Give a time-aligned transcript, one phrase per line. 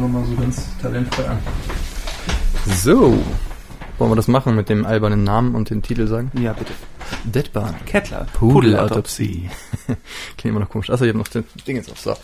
[0.00, 1.38] einfach mal so ganz talentfrei an.
[2.66, 3.22] So,
[3.98, 6.30] wollen wir das machen mit dem albernen Namen und den Titel sagen?
[6.40, 6.72] Ja, bitte.
[7.24, 7.74] Deadbahn.
[7.84, 8.26] Kettler.
[8.32, 9.50] Pudelautopsie.
[10.38, 10.90] Klingt immer noch komisch.
[10.90, 12.00] Achso, ich habe noch den Ding jetzt auf.
[12.00, 12.14] So.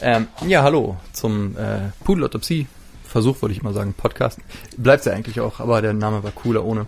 [0.00, 2.66] Ähm, ja, hallo zum äh, Pudelautopsie.
[3.04, 4.38] Versuch, würde ich mal sagen, Podcast.
[4.76, 6.86] Bleibt ja eigentlich auch, aber der Name war cooler ohne.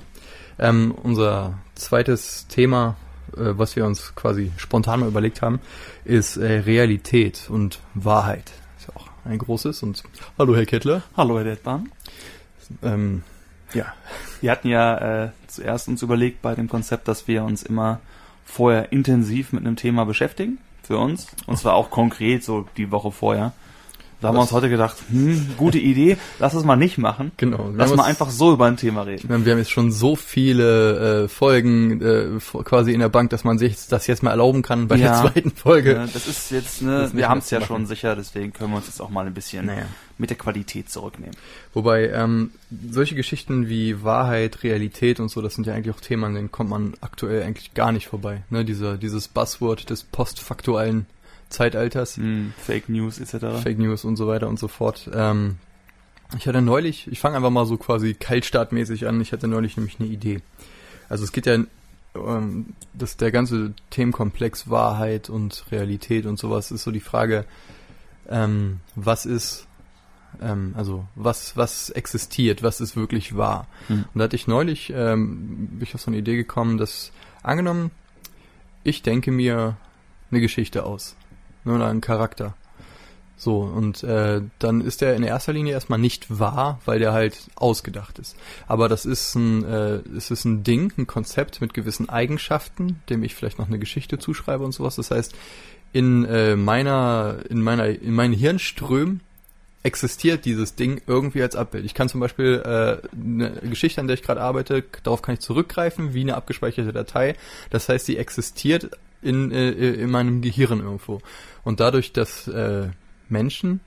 [0.58, 2.96] Ähm, unser zweites Thema,
[3.36, 5.60] äh, was wir uns quasi spontan mal überlegt haben,
[6.04, 8.52] ist äh, Realität und Wahrheit.
[9.24, 9.82] Ein großes.
[9.82, 10.02] Und
[10.38, 11.02] hallo, Herr Kettler.
[11.16, 11.90] Hallo, Herr Deadbahn.
[12.82, 13.22] Ähm,
[13.72, 13.94] ja,
[14.40, 18.00] Wir hatten ja äh, zuerst uns überlegt bei dem Konzept, dass wir uns immer
[18.44, 20.58] vorher intensiv mit einem Thema beschäftigen.
[20.82, 21.28] Für uns.
[21.46, 23.52] Und zwar auch konkret, so die Woche vorher.
[24.22, 27.32] Da haben wir uns heute gedacht, hm, gute Idee, lass es mal nicht machen.
[27.36, 27.70] genau.
[27.72, 29.26] Wir Lass mal einfach so über ein Thema Ich reden.
[29.28, 33.42] meine, wir haben jetzt schon so viele äh, Folgen äh, quasi in der Bank, dass
[33.44, 35.20] man sich das jetzt mal erlauben kann bei Ja.
[35.22, 35.92] der zweiten Folge.
[35.94, 38.76] Ja, das ist jetzt, ne, nicht wir haben es ja schon sicher, deswegen können wir
[38.76, 39.86] uns jetzt auch mal ein bisschen Naja.
[40.18, 41.34] mit der Qualität zurücknehmen.
[41.74, 42.52] Wobei ähm,
[42.90, 46.52] solche Geschichten wie Wahrheit, Realität und so, das sind ja eigentlich auch Themen, an denen
[46.52, 48.42] kommt man aktuell eigentlich gar nicht vorbei.
[48.50, 51.06] Ne, dieser, dieses Buzzword des postfaktuellen
[51.52, 53.62] Zeitalters, Hm, Fake News etc.
[53.62, 55.08] Fake News und so weiter und so fort.
[55.14, 55.56] Ähm,
[56.36, 60.00] ich hatte neulich, ich fange einfach mal so quasi kaltstartmäßig an, ich hatte neulich nämlich
[60.00, 60.40] eine Idee.
[61.08, 61.58] Also es geht ja,
[62.14, 67.44] ähm, dass der ganze Themenkomplex Wahrheit und Realität und sowas ist so die Frage,
[68.28, 69.66] ähm, was ist,
[70.40, 73.66] ähm, also was, was existiert, was ist wirklich wahr.
[73.88, 74.04] Hm.
[74.14, 77.90] Und da hatte ich neulich, ähm, bin ich auf so eine Idee gekommen, dass angenommen,
[78.84, 79.76] ich denke mir
[80.30, 81.14] eine Geschichte aus.
[81.64, 82.54] Ne, oder einen Charakter.
[83.36, 87.50] So, und äh, dann ist der in erster Linie erstmal nicht wahr, weil der halt
[87.56, 88.36] ausgedacht ist.
[88.68, 93.24] Aber das ist ein, äh, es ist ein Ding, ein Konzept mit gewissen Eigenschaften, dem
[93.24, 94.94] ich vielleicht noch eine Geschichte zuschreibe und sowas.
[94.94, 95.34] Das heißt,
[95.92, 99.22] in äh, meiner, in meiner, in meinen Hirnströmen
[99.82, 101.84] existiert dieses Ding irgendwie als Abbild.
[101.84, 105.40] Ich kann zum Beispiel äh, eine Geschichte, an der ich gerade arbeite, darauf kann ich
[105.40, 107.34] zurückgreifen, wie eine abgespeicherte Datei.
[107.70, 108.90] Das heißt, sie existiert
[109.22, 111.20] in, äh, in meinem Gehirn irgendwo.
[111.64, 112.88] Und dadurch, dass äh,
[113.28, 113.80] Menschen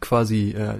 [0.00, 0.78] quasi äh,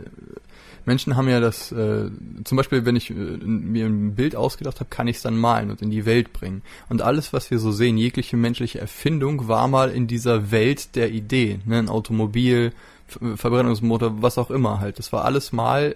[0.89, 2.11] Menschen haben ja das, äh,
[2.45, 5.71] zum Beispiel, wenn ich äh, mir ein Bild ausgedacht habe, kann ich es dann malen
[5.71, 6.63] und in die Welt bringen.
[6.89, 11.11] Und alles, was wir so sehen, jegliche menschliche Erfindung, war mal in dieser Welt der
[11.11, 11.61] Idee.
[11.67, 11.79] Ne?
[11.79, 12.73] Ein Automobil,
[13.07, 14.99] Verbrennungsmotor, was auch immer halt.
[14.99, 15.95] Das war alles mal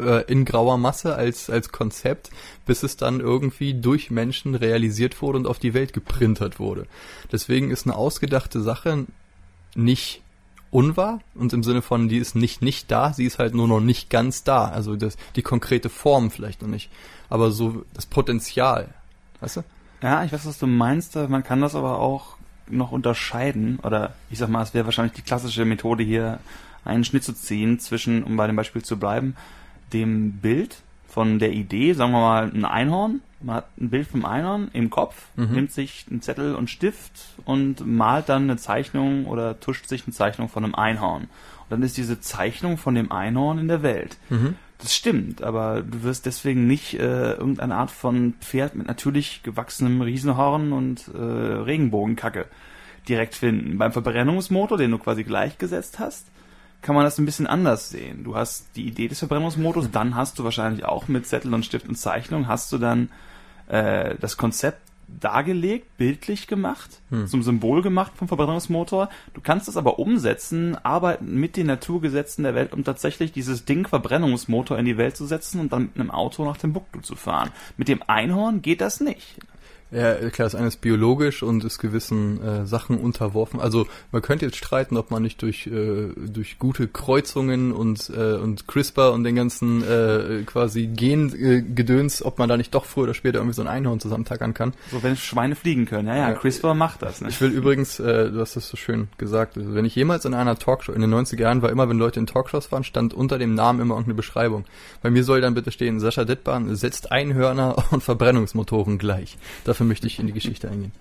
[0.00, 2.30] äh, in grauer Masse als, als Konzept,
[2.66, 6.86] bis es dann irgendwie durch Menschen realisiert wurde und auf die Welt geprintert wurde.
[7.30, 9.06] Deswegen ist eine ausgedachte Sache
[9.74, 10.22] nicht
[10.70, 13.80] unwahr und im Sinne von, die ist nicht nicht da, sie ist halt nur noch
[13.80, 14.66] nicht ganz da.
[14.66, 16.90] Also das, die konkrete Form vielleicht noch nicht.
[17.28, 18.88] Aber so das Potenzial.
[19.40, 19.64] Weißt du?
[20.02, 21.14] Ja, ich weiß, was du meinst.
[21.16, 22.36] Man kann das aber auch
[22.68, 23.78] noch unterscheiden.
[23.82, 26.38] Oder ich sag mal, es wäre wahrscheinlich die klassische Methode hier,
[26.84, 29.36] einen Schnitt zu ziehen zwischen, um bei dem Beispiel zu bleiben,
[29.92, 30.76] dem Bild
[31.08, 33.20] von der Idee, sagen wir mal ein Einhorn.
[33.42, 35.52] Man hat ein Bild vom Einhorn im Kopf, Mhm.
[35.52, 37.12] nimmt sich einen Zettel und Stift
[37.44, 41.22] und malt dann eine Zeichnung oder tuscht sich eine Zeichnung von einem Einhorn.
[41.22, 44.18] Und dann ist diese Zeichnung von dem Einhorn in der Welt.
[44.28, 44.56] Mhm.
[44.78, 50.00] Das stimmt, aber du wirst deswegen nicht äh, irgendeine Art von Pferd mit natürlich gewachsenem
[50.00, 52.46] Riesenhorn und äh, Regenbogenkacke
[53.08, 53.78] direkt finden.
[53.78, 56.26] Beim Verbrennungsmotor, den du quasi gleichgesetzt hast,
[56.82, 58.24] kann man das ein bisschen anders sehen.
[58.24, 61.88] Du hast die Idee des Verbrennungsmotors, dann hast du wahrscheinlich auch mit Zettel und Stift
[61.88, 63.10] und Zeichnung, hast du dann
[63.68, 64.80] äh, das Konzept
[65.18, 67.26] dargelegt, bildlich gemacht, Hm.
[67.26, 69.08] zum Symbol gemacht vom Verbrennungsmotor.
[69.34, 73.88] Du kannst es aber umsetzen, arbeiten mit den Naturgesetzen der Welt, um tatsächlich dieses Ding
[73.88, 77.50] Verbrennungsmotor in die Welt zu setzen und dann mit einem Auto nach Timbuktu zu fahren.
[77.76, 79.38] Mit dem Einhorn geht das nicht.
[79.90, 83.60] Ja, klar, das eine ist biologisch und ist gewissen äh, Sachen unterworfen.
[83.60, 88.34] Also man könnte jetzt streiten, ob man nicht durch äh, durch gute Kreuzungen und äh,
[88.34, 93.14] und CRISPR und den ganzen äh, quasi Gen-Gedöns, ob man da nicht doch früher oder
[93.14, 94.74] später irgendwie so ein Einhorn zusammentackern kann.
[94.90, 96.08] So, wenn Schweine fliegen können.
[96.08, 96.34] Ja, ja, Ja.
[96.34, 97.20] CRISPR macht das.
[97.20, 97.28] Ne?
[97.28, 100.34] Ich will übrigens, äh, du hast das so schön gesagt, also wenn ich jemals in
[100.34, 103.38] einer Talkshow, in den 90er Jahren war immer, wenn Leute in Talkshows waren, stand unter
[103.38, 104.64] dem Namen immer irgendeine Beschreibung.
[105.02, 109.36] Bei mir soll dann bitte stehen, Sascha Dittbahn setzt Einhörner und Verbrennungsmotoren gleich.
[109.80, 110.92] Dafür möchte ich in die Geschichte eingehen.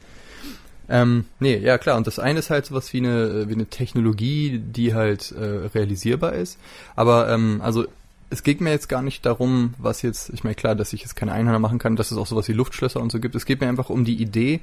[0.87, 4.57] Ähm, nee, ja klar, und das eine ist halt sowas wie eine, wie eine Technologie,
[4.57, 6.57] die halt äh, realisierbar ist.
[6.95, 7.87] Aber ähm, also
[8.29, 11.17] es geht mir jetzt gar nicht darum, was jetzt, ich meine klar, dass ich jetzt
[11.17, 13.35] keine Einhörner machen kann, dass es auch sowas wie Luftschlösser und so gibt.
[13.35, 14.61] Es geht mir einfach um die Idee,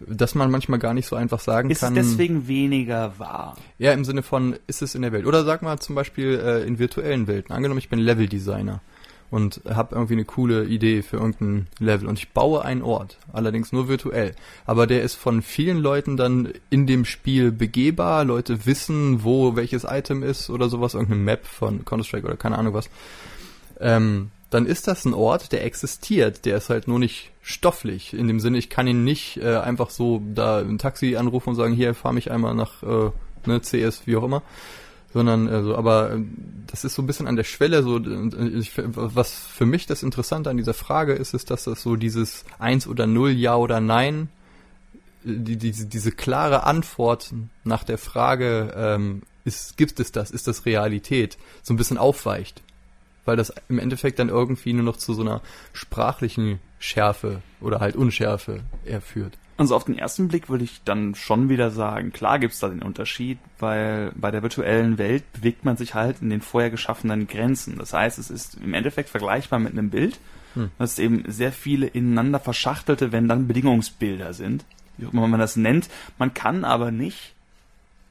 [0.00, 1.94] dass man manchmal gar nicht so einfach sagen Ist kann.
[1.94, 3.58] deswegen weniger wahr?
[3.76, 5.26] Ja, im Sinne von, ist es in der Welt?
[5.26, 7.54] Oder sag mal zum Beispiel äh, in virtuellen Welten.
[7.54, 8.80] Angenommen, ich bin Level-Designer.
[9.30, 13.72] Und habe irgendwie eine coole Idee für irgendein Level und ich baue einen Ort, allerdings
[13.72, 14.34] nur virtuell.
[14.66, 18.24] Aber der ist von vielen Leuten dann in dem Spiel begehbar.
[18.24, 22.74] Leute wissen, wo welches Item ist oder sowas, irgendeine Map von Counter-Strike oder keine Ahnung
[22.74, 22.90] was.
[23.78, 28.12] Ähm, dann ist das ein Ort, der existiert, der ist halt nur nicht stofflich.
[28.12, 31.54] In dem Sinne, ich kann ihn nicht äh, einfach so da ein Taxi anrufen und
[31.54, 33.10] sagen, hier fahr mich einmal nach äh,
[33.46, 34.42] ne, CS, wie auch immer,
[35.12, 36.22] sondern also, aber äh,
[36.66, 40.02] das ist so ein bisschen an der Schwelle so äh, ich, was für mich das
[40.02, 43.80] Interessante an dieser Frage ist, ist, dass das so dieses eins oder null, ja oder
[43.80, 44.28] nein,
[45.22, 47.32] die, diese, diese klare Antwort
[47.64, 52.62] nach der Frage, ähm, ist, gibt es das, ist das Realität, so ein bisschen aufweicht.
[53.24, 55.42] Weil das im Endeffekt dann irgendwie nur noch zu so einer
[55.72, 59.36] sprachlichen Schärfe oder halt Unschärfe eher führt.
[59.60, 62.70] Also auf den ersten Blick würde ich dann schon wieder sagen, klar gibt es da
[62.70, 67.26] den Unterschied, weil bei der virtuellen Welt bewegt man sich halt in den vorher geschaffenen
[67.26, 67.76] Grenzen.
[67.76, 70.18] Das heißt, es ist im Endeffekt vergleichbar mit einem Bild,
[70.54, 70.70] hm.
[70.78, 74.64] dass eben sehr viele ineinander verschachtelte, wenn dann Bedingungsbilder sind,
[74.96, 75.90] wie auch immer man das nennt.
[76.16, 77.34] Man kann aber nicht,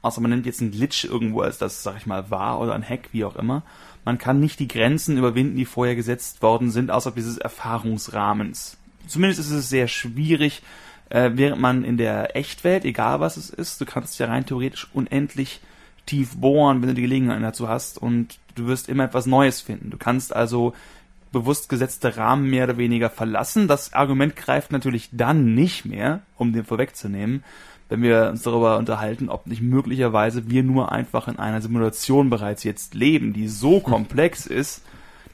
[0.02, 2.88] außer man nimmt jetzt einen Glitch irgendwo als das, sag ich mal, war oder ein
[2.88, 3.64] Hack, wie auch immer,
[4.04, 8.76] man kann nicht die Grenzen überwinden, die vorher gesetzt worden sind, außerhalb dieses Erfahrungsrahmens.
[9.08, 10.62] Zumindest ist es sehr schwierig,
[11.10, 14.88] äh, während man in der Echtwelt, egal was es ist, du kannst ja rein theoretisch
[14.92, 15.60] unendlich
[16.06, 19.90] tief bohren, wenn du die Gelegenheit dazu hast und du wirst immer etwas Neues finden.
[19.90, 20.72] Du kannst also
[21.32, 23.68] bewusst gesetzte Rahmen mehr oder weniger verlassen.
[23.68, 27.44] Das Argument greift natürlich dann nicht mehr, um den vorwegzunehmen,
[27.88, 32.64] wenn wir uns darüber unterhalten, ob nicht möglicherweise wir nur einfach in einer Simulation bereits
[32.64, 34.82] jetzt leben, die so komplex ist,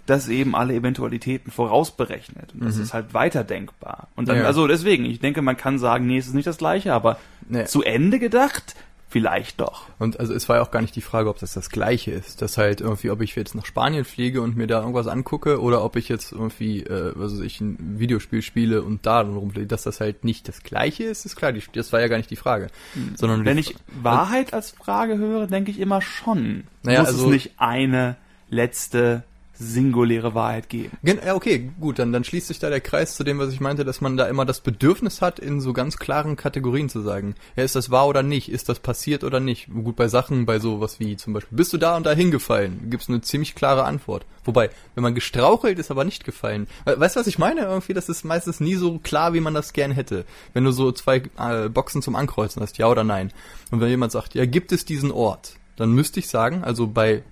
[0.06, 2.54] das eben alle Eventualitäten vorausberechnet.
[2.54, 2.82] Und das mhm.
[2.82, 4.08] ist halt weiterdenkbar.
[4.16, 4.44] Und dann, ja.
[4.44, 7.18] also deswegen, ich denke, man kann sagen, nee, es ist nicht das gleiche, aber
[7.48, 7.64] nee.
[7.64, 8.76] zu Ende gedacht,
[9.08, 9.86] vielleicht doch.
[9.98, 12.42] Und also es war ja auch gar nicht die Frage, ob das das gleiche ist.
[12.42, 15.84] Das halt irgendwie, ob ich jetzt nach Spanien fliege und mir da irgendwas angucke oder
[15.84, 19.66] ob ich jetzt irgendwie, äh, was weiß ich, ein Videospiel spiele und da dann rumfliege,
[19.66, 22.30] dass das halt nicht das gleiche ist, ist klar, die, das war ja gar nicht
[22.30, 22.68] die Frage.
[22.94, 23.16] Mhm.
[23.16, 26.64] Sondern Wenn ich Wahrheit als Frage höre, denke ich immer schon.
[26.82, 28.16] Naja, Muss also, es nicht eine
[28.50, 29.24] letzte
[29.58, 30.96] singuläre Wahrheit geben.
[31.02, 33.84] Ja, okay, gut, dann, dann schließt sich da der Kreis zu dem, was ich meinte,
[33.84, 37.34] dass man da immer das Bedürfnis hat, in so ganz klaren Kategorien zu sagen.
[37.56, 38.50] Ja, ist das wahr oder nicht?
[38.50, 39.68] Ist das passiert oder nicht?
[39.72, 42.90] Gut, bei Sachen, bei sowas wie zum Beispiel, bist du da und da hingefallen?
[42.90, 44.26] Gibt's eine ziemlich klare Antwort.
[44.44, 46.68] Wobei, wenn man gestrauchelt ist, aber nicht gefallen.
[46.84, 47.62] Weißt du, was ich meine?
[47.62, 50.24] Irgendwie, das ist meistens nie so klar, wie man das gern hätte.
[50.52, 53.32] Wenn du so zwei äh, Boxen zum Ankreuzen hast, ja oder nein.
[53.70, 55.54] Und wenn jemand sagt, ja, gibt es diesen Ort?
[55.76, 57.22] Dann müsste ich sagen, also bei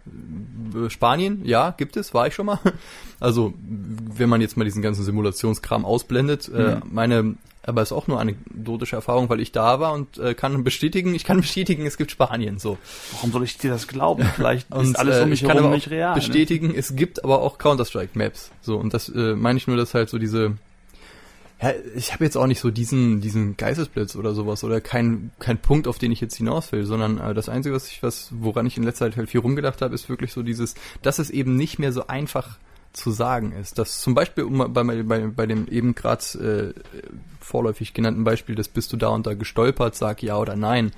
[0.74, 2.58] äh, Spanien, ja, gibt es, war ich schon mal.
[3.20, 6.58] Also, wenn man jetzt mal diesen ganzen Simulationskram ausblendet, äh, mhm.
[6.58, 10.62] äh, meine, aber ist auch nur anekdotische Erfahrung, weil ich da war und äh, kann
[10.62, 12.76] bestätigen, ich kann bestätigen, es gibt Spanien so.
[13.12, 14.24] Warum soll ich dir das glauben?
[14.34, 16.10] Vielleicht und, ist alles um äh, mich herum nicht real.
[16.10, 16.16] Ne?
[16.16, 16.76] Bestätigen, ne?
[16.76, 18.50] es gibt aber auch Counter-Strike Maps.
[18.60, 20.58] So, und das äh, meine ich nur, dass halt so diese
[21.62, 25.58] ja, ich habe jetzt auch nicht so diesen diesen Geistesblitz oder sowas oder kein kein
[25.58, 28.66] Punkt, auf den ich jetzt hinaus will, sondern äh, das einzige, was ich was woran
[28.66, 31.56] ich in letzter Zeit halt viel rumgedacht habe, ist wirklich so dieses, dass es eben
[31.56, 32.58] nicht mehr so einfach
[32.92, 33.78] zu sagen ist.
[33.78, 36.80] Dass zum Beispiel um, bei, bei, bei dem eben gerade äh,
[37.40, 40.92] vorläufig genannten Beispiel, das bist du da und da gestolpert, sag ja oder nein.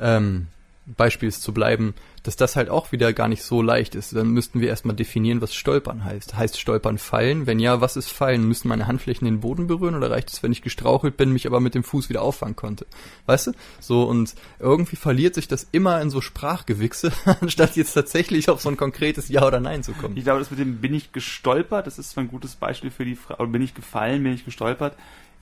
[0.00, 0.46] Ähm,
[0.86, 1.94] Beispiels zu bleiben,
[2.24, 4.16] dass das halt auch wieder gar nicht so leicht ist.
[4.16, 6.34] Dann müssten wir erstmal definieren, was Stolpern heißt.
[6.34, 7.46] Heißt Stolpern fallen?
[7.46, 8.48] Wenn ja, was ist fallen?
[8.48, 11.60] Müssen meine Handflächen den Boden berühren oder reicht es, wenn ich gestrauchelt bin, mich aber
[11.60, 12.86] mit dem Fuß wieder auffangen konnte?
[13.26, 13.52] Weißt du?
[13.78, 18.70] So, und irgendwie verliert sich das immer in so Sprachgewichse, anstatt jetzt tatsächlich auf so
[18.70, 20.16] ein konkretes Ja oder Nein zu kommen.
[20.16, 23.04] Ich glaube, das mit dem bin ich gestolpert, das ist zwar ein gutes Beispiel für
[23.04, 24.96] die Frage, bin ich gefallen, bin ich gestolpert,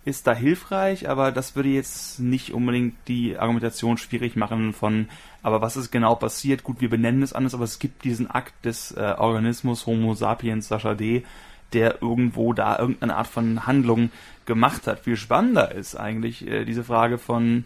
[0.05, 5.09] ist da hilfreich, aber das würde jetzt nicht unbedingt die Argumentation schwierig machen von,
[5.43, 6.65] aber was ist genau passiert?
[6.65, 10.69] Gut, wir benennen es anders, aber es gibt diesen Akt des äh, Organismus Homo sapiens
[10.69, 11.25] Sascha D.,
[11.73, 14.11] der irgendwo da irgendeine Art von Handlung
[14.45, 15.01] gemacht hat.
[15.01, 17.65] Viel spannender ist eigentlich äh, diese Frage von,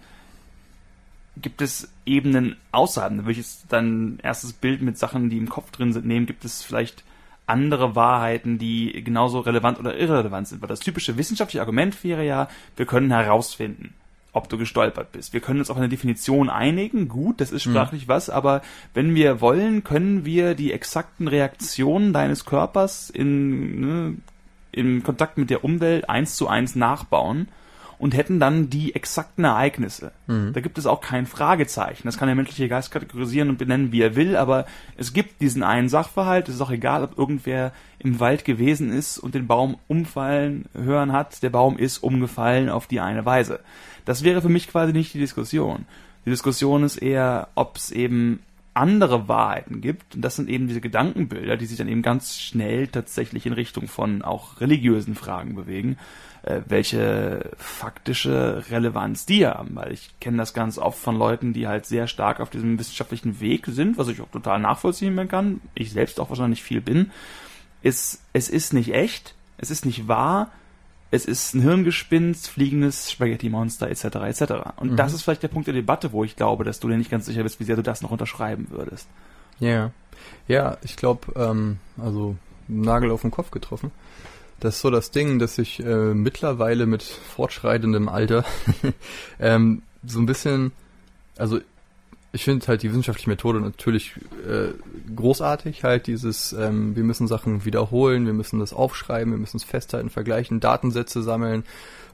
[1.40, 3.12] gibt es Ebenen außerhalb?
[3.12, 6.26] Da würde ich jetzt dann erstes Bild mit Sachen, die im Kopf drin sind, nehmen.
[6.26, 7.02] Gibt es vielleicht
[7.46, 10.62] andere Wahrheiten, die genauso relevant oder irrelevant sind.
[10.62, 13.94] Weil das typische wissenschaftliche Argument wäre ja, wir können herausfinden,
[14.32, 15.32] ob du gestolpert bist.
[15.32, 17.70] Wir können uns auf eine Definition einigen, gut, das ist mhm.
[17.70, 18.08] sprachlich mhm.
[18.08, 18.62] was, aber
[18.94, 24.16] wenn wir wollen, können wir die exakten Reaktionen deines Körpers in, ne,
[24.72, 27.48] im Kontakt mit der Umwelt eins zu eins nachbauen
[27.98, 30.12] und hätten dann die exakten Ereignisse.
[30.26, 30.52] Mhm.
[30.52, 32.02] Da gibt es auch kein Fragezeichen.
[32.04, 35.62] Das kann der menschliche Geist kategorisieren und benennen, wie er will, aber es gibt diesen
[35.62, 36.48] einen Sachverhalt.
[36.48, 41.12] Es ist auch egal, ob irgendwer im Wald gewesen ist und den Baum umfallen hören
[41.12, 41.42] hat.
[41.42, 43.60] Der Baum ist umgefallen auf die eine Weise.
[44.04, 45.86] Das wäre für mich quasi nicht die Diskussion.
[46.24, 48.40] Die Diskussion ist eher, ob es eben
[48.76, 50.14] andere Wahrheiten gibt.
[50.14, 53.88] Und das sind eben diese Gedankenbilder, die sich dann eben ganz schnell tatsächlich in Richtung
[53.88, 55.96] von auch religiösen Fragen bewegen,
[56.46, 59.74] äh, welche faktische Relevanz die haben.
[59.74, 63.40] Weil ich kenne das ganz oft von Leuten, die halt sehr stark auf diesem wissenschaftlichen
[63.40, 65.60] Weg sind, was ich auch total nachvollziehen kann.
[65.74, 67.10] Ich selbst auch wahrscheinlich viel bin.
[67.82, 70.50] Ist, es ist nicht echt, es ist nicht wahr,
[71.10, 74.04] es ist ein Hirngespinst, fliegendes Spaghetti-Monster etc.
[74.04, 74.42] etc.
[74.76, 74.96] Und mhm.
[74.96, 77.26] das ist vielleicht der Punkt der Debatte, wo ich glaube, dass du dir nicht ganz
[77.26, 79.08] sicher bist, wie sehr du das noch unterschreiben würdest.
[79.58, 79.92] Ja, yeah.
[80.48, 82.36] ja, ich glaube, ähm, also
[82.68, 83.90] Nagel auf den Kopf getroffen.
[84.60, 88.44] Das ist so das Ding, dass ich äh, mittlerweile mit fortschreitendem Alter
[89.40, 90.72] ähm, so ein bisschen,
[91.36, 91.60] also
[92.32, 94.12] ich finde halt die wissenschaftliche Methode natürlich
[94.46, 94.72] äh,
[95.14, 99.64] großartig, halt dieses, ähm, wir müssen Sachen wiederholen, wir müssen das aufschreiben, wir müssen es
[99.64, 101.64] festhalten, vergleichen, Datensätze sammeln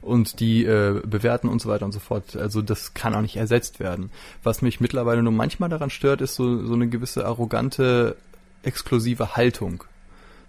[0.01, 2.35] und die äh, bewerten und so weiter und so fort.
[2.35, 4.11] Also das kann auch nicht ersetzt werden.
[4.43, 8.15] Was mich mittlerweile nur manchmal daran stört, ist so, so eine gewisse arrogante,
[8.63, 9.83] exklusive Haltung.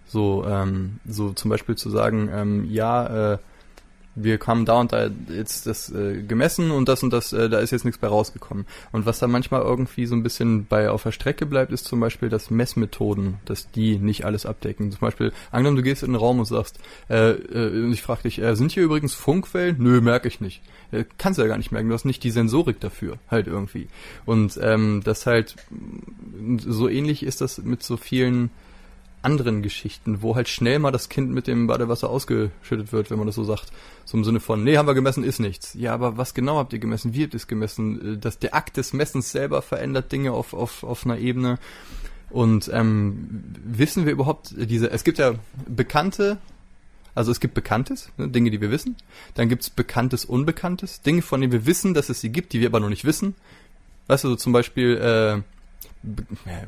[0.07, 3.37] So, ähm, so zum Beispiel zu sagen, ähm, ja, äh,
[4.15, 7.59] wir haben da und da jetzt das äh, gemessen und das und das, äh, da
[7.59, 8.65] ist jetzt nichts bei rausgekommen.
[8.91, 11.99] Und was da manchmal irgendwie so ein bisschen bei auf der Strecke bleibt, ist zum
[11.99, 14.91] Beispiel, dass Messmethoden, dass die nicht alles abdecken.
[14.91, 18.41] Zum Beispiel, angenommen, du gehst in den Raum und sagst, äh, äh, ich frage dich,
[18.41, 19.75] äh, sind hier übrigens Funkwellen?
[19.79, 20.61] Nö, merke ich nicht.
[20.91, 23.87] Äh, kannst du ja gar nicht merken, du hast nicht die Sensorik dafür, halt irgendwie.
[24.25, 25.55] Und ähm, das halt,
[26.57, 28.49] so ähnlich ist das mit so vielen
[29.25, 33.27] anderen Geschichten, wo halt schnell mal das Kind mit dem Badewasser ausgeschüttet wird, wenn man
[33.27, 33.71] das so sagt.
[34.05, 35.73] So im Sinne von, nee, haben wir gemessen, ist nichts.
[35.73, 37.13] Ja, aber was genau habt ihr gemessen?
[37.13, 38.13] Wie habt ihr es gemessen?
[38.13, 41.57] Äh, dass der Akt des Messens selber verändert Dinge auf, auf, auf einer Ebene.
[42.29, 45.35] Und ähm, wissen wir überhaupt diese, es gibt ja
[45.67, 46.37] bekannte,
[47.15, 48.95] also es gibt Bekanntes, ne, Dinge, die wir wissen.
[49.33, 52.59] Dann gibt es Bekanntes, Unbekanntes, Dinge, von denen wir wissen, dass es sie gibt, die
[52.59, 53.35] wir aber noch nicht wissen.
[54.07, 55.41] Weißt du, so zum Beispiel, äh,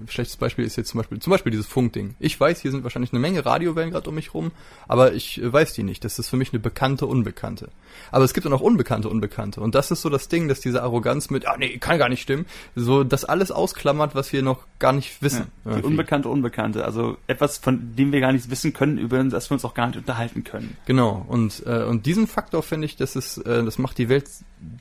[0.08, 2.16] schlechtes Beispiel ist jetzt zum Beispiel, zum Beispiel dieses Funkding.
[2.20, 4.52] Ich weiß, hier sind wahrscheinlich eine Menge Radiowellen gerade um mich rum,
[4.88, 6.04] aber ich äh, weiß die nicht.
[6.04, 7.70] Das ist für mich eine bekannte Unbekannte.
[8.12, 9.62] Aber es gibt dann auch unbekannte Unbekannte.
[9.62, 12.22] Und das ist so das Ding, dass diese Arroganz mit, ah nee, kann gar nicht
[12.22, 15.48] stimmen, so das alles ausklammert, was wir noch gar nicht wissen.
[15.66, 16.86] Ja, die unbekannte Unbekannte.
[16.86, 19.88] Also etwas, von dem wir gar nichts wissen können, über das wir uns auch gar
[19.88, 20.78] nicht unterhalten können.
[20.86, 21.26] Genau.
[21.28, 24.28] Und, äh, und diesen Faktor finde ich, das ist, äh, das macht die Welt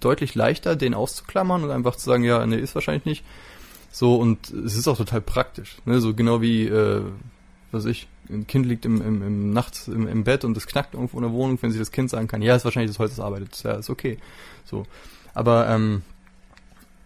[0.00, 3.24] deutlich leichter, den auszuklammern und einfach zu sagen, ja, nee, ist wahrscheinlich nicht.
[3.96, 5.78] So, und es ist auch total praktisch.
[5.86, 6.02] Ne?
[6.02, 7.00] So genau wie, äh,
[7.72, 10.92] was ich, ein Kind liegt im, im, im nachts im, im Bett und es knackt
[10.92, 13.12] irgendwo in der Wohnung, wenn sich das Kind sagen kann, ja, ist wahrscheinlich das Holz,
[13.12, 13.58] das arbeitet.
[13.62, 14.18] Ja, ist okay.
[14.66, 14.84] So.
[15.32, 16.02] Aber ähm,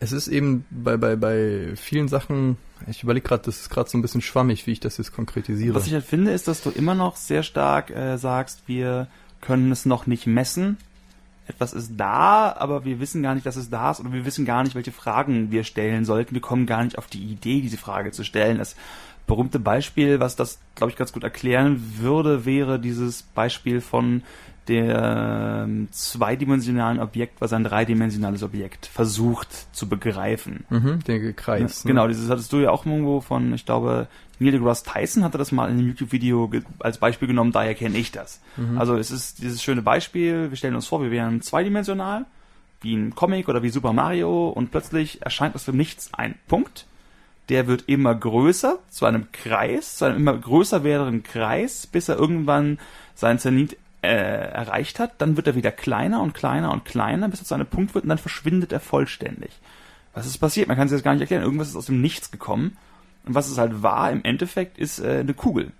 [0.00, 2.56] es ist eben bei, bei, bei vielen Sachen,
[2.88, 5.76] ich überlege gerade, das ist gerade so ein bisschen schwammig, wie ich das jetzt konkretisiere.
[5.76, 9.06] Was ich halt finde, ist, dass du immer noch sehr stark äh, sagst, wir
[9.40, 10.76] können es noch nicht messen,
[11.50, 14.44] etwas ist da, aber wir wissen gar nicht, dass es da ist oder wir wissen
[14.44, 16.34] gar nicht, welche Fragen wir stellen sollten.
[16.34, 18.58] Wir kommen gar nicht auf die Idee, diese Frage zu stellen.
[18.58, 18.76] Das
[19.26, 24.22] berühmte Beispiel, was das, glaube ich, ganz gut erklären würde, wäre dieses Beispiel von
[24.68, 30.64] der ähm, zweidimensionalen Objekt, was ein dreidimensionales Objekt versucht zu begreifen.
[30.70, 31.84] Mhm, der Kreis.
[31.84, 31.90] Ne?
[31.90, 34.06] Genau, dieses hattest du ja auch irgendwo von, ich glaube,
[34.40, 38.10] Neil deGrasse Tyson hatte das mal in einem YouTube-Video als Beispiel genommen, daher kenne ich
[38.10, 38.40] das.
[38.56, 38.78] Mhm.
[38.78, 42.24] Also es ist dieses schöne Beispiel, wir stellen uns vor, wir wären zweidimensional,
[42.80, 46.86] wie ein Comic oder wie Super Mario und plötzlich erscheint aus dem Nichts ein Punkt,
[47.50, 52.16] der wird immer größer, zu einem Kreis, zu einem immer größer werdenden Kreis, bis er
[52.16, 52.78] irgendwann
[53.14, 57.40] seinen Zenit äh, erreicht hat, dann wird er wieder kleiner und kleiner und kleiner, bis
[57.40, 59.50] er zu einem Punkt wird und dann verschwindet er vollständig.
[60.14, 60.68] Was ist passiert?
[60.68, 61.42] Man kann es jetzt gar nicht erklären.
[61.42, 62.78] Irgendwas ist aus dem Nichts gekommen
[63.30, 65.70] und was es halt war im Endeffekt, ist äh, eine Kugel.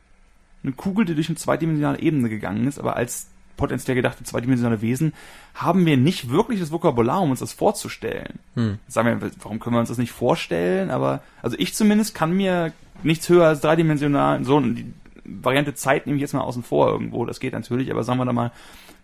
[0.63, 3.27] Eine Kugel, die durch eine zweidimensionale Ebene gegangen ist, aber als
[3.57, 5.15] potenziell gedachte zweidimensionale Wesen
[5.53, 8.39] haben wir nicht wirklich das Vokabular, um uns das vorzustellen.
[8.55, 8.79] Hm.
[8.87, 10.93] Sagen wir, warum können wir uns das nicht vorstellen?
[10.93, 16.19] Aber, also ich zumindest kann mir nichts höher als dreidimensional, so die Variante Zeit nehme
[16.19, 18.53] ich jetzt mal außen vor irgendwo, das geht natürlich, aber sagen wir da mal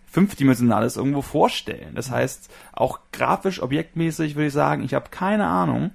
[0.08, 1.96] fünfdimensionales irgendwo vorstellen.
[1.96, 5.90] Das heißt, auch grafisch, objektmäßig würde ich sagen, ich habe keine Ahnung,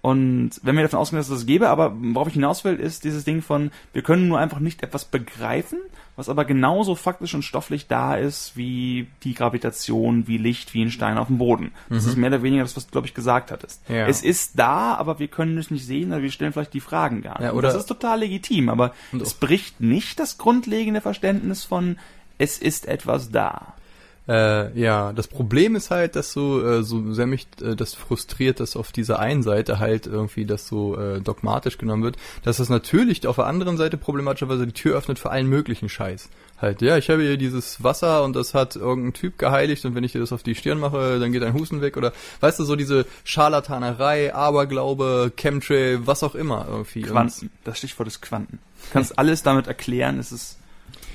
[0.00, 3.04] und wenn wir davon ausgehen, dass es das gäbe, aber worauf ich hinaus will, ist
[3.04, 5.78] dieses Ding von, wir können nur einfach nicht etwas begreifen,
[6.14, 10.90] was aber genauso faktisch und stofflich da ist, wie die Gravitation, wie Licht, wie ein
[10.90, 11.72] Stein auf dem Boden.
[11.88, 12.10] Das mhm.
[12.10, 13.82] ist mehr oder weniger das, was du, glaube ich, gesagt hattest.
[13.88, 14.06] Ja.
[14.06, 17.22] Es ist da, aber wir können es nicht sehen, oder wir stellen vielleicht die Fragen
[17.22, 17.48] gar nicht.
[17.48, 21.98] Ja, oder das ist total legitim, aber es bricht nicht das grundlegende Verständnis von,
[22.38, 23.74] es ist etwas da.
[24.28, 28.60] Äh, ja, das Problem ist halt, dass so, äh, so sehr mich äh, das frustriert,
[28.60, 32.68] dass auf dieser einen Seite halt irgendwie das so äh, dogmatisch genommen wird, dass das
[32.68, 36.28] natürlich auf der anderen Seite problematischerweise die Tür öffnet für allen möglichen Scheiß.
[36.60, 40.04] Halt, ja, ich habe hier dieses Wasser und das hat irgendein Typ geheiligt und wenn
[40.04, 42.64] ich dir das auf die Stirn mache, dann geht ein Husten weg oder weißt du,
[42.64, 47.02] so diese Scharlatanerei, Aberglaube, Chemtrail, was auch immer irgendwie.
[47.02, 48.58] Quanten, das Stichwort ist Quanten.
[48.86, 50.58] Du kannst alles damit erklären, es ist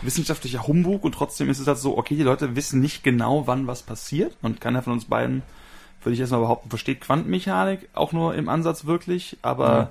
[0.02, 3.68] wissenschaftlicher Humbug und trotzdem ist es halt so, okay, die Leute wissen nicht genau, wann
[3.68, 5.44] was passiert und keiner von uns beiden,
[6.02, 9.90] würde ich erstmal behaupten, versteht Quantenmechanik auch nur im Ansatz wirklich, aber ja.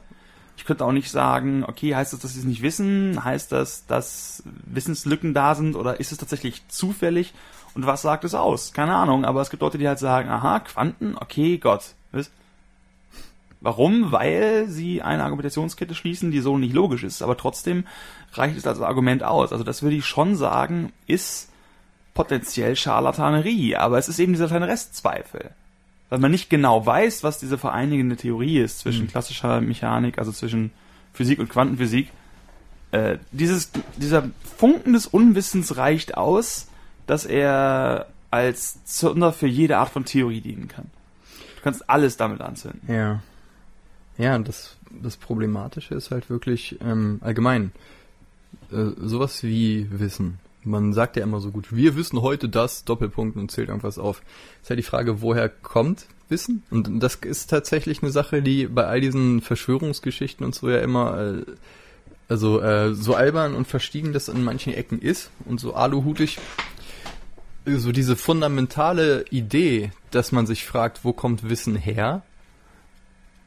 [0.57, 3.25] ich könnte auch nicht sagen, okay, heißt das, dass sie es nicht wissen?
[3.25, 7.33] Heißt das, dass Wissenslücken da sind oder ist es tatsächlich zufällig?
[7.75, 8.75] Und was sagt es aus?
[8.75, 11.95] Keine Ahnung, aber es gibt Leute, die halt sagen, aha, Quanten, okay, Gott.
[13.63, 14.11] Warum?
[14.11, 17.23] Weil sie eine Argumentationskette schließen, die so nicht logisch ist.
[17.23, 17.85] Aber trotzdem
[18.33, 19.53] reicht es als Argument aus.
[19.53, 21.49] Also das würde ich schon sagen, ist
[22.13, 23.77] potenziell Scharlatanerie.
[23.77, 25.51] Aber es ist eben dieser kleine Restzweifel.
[26.11, 29.11] Weil man nicht genau weiß, was diese vereinigende Theorie ist zwischen mhm.
[29.11, 30.73] klassischer Mechanik, also zwischen
[31.15, 32.11] Physik und Quantenphysik.
[32.91, 36.67] Äh, dieses, dieser Funken des Unwissens reicht aus,
[37.07, 40.91] dass er als Zünder für jede Art von Theorie dienen kann.
[41.57, 42.93] Du kannst alles damit anzünden.
[42.93, 43.23] Ja.
[44.19, 47.73] Ja, das, das Problematische ist halt wirklich ähm, allgemein
[48.71, 50.39] äh, sowas wie Wissen.
[50.65, 54.23] Man sagt ja immer so gut, wir wissen heute das, Doppelpunkt und zählt irgendwas auf.
[54.63, 56.63] Ist halt die Frage, woher kommt Wissen?
[56.71, 61.19] Und das ist tatsächlich eine Sache, die bei all diesen Verschwörungsgeschichten und so ja immer
[61.21, 61.45] äh,
[62.29, 66.39] also äh, so albern und verstiegen das in manchen Ecken ist und so aluhutig
[67.65, 72.23] so diese fundamentale Idee, dass man sich fragt, wo kommt Wissen her?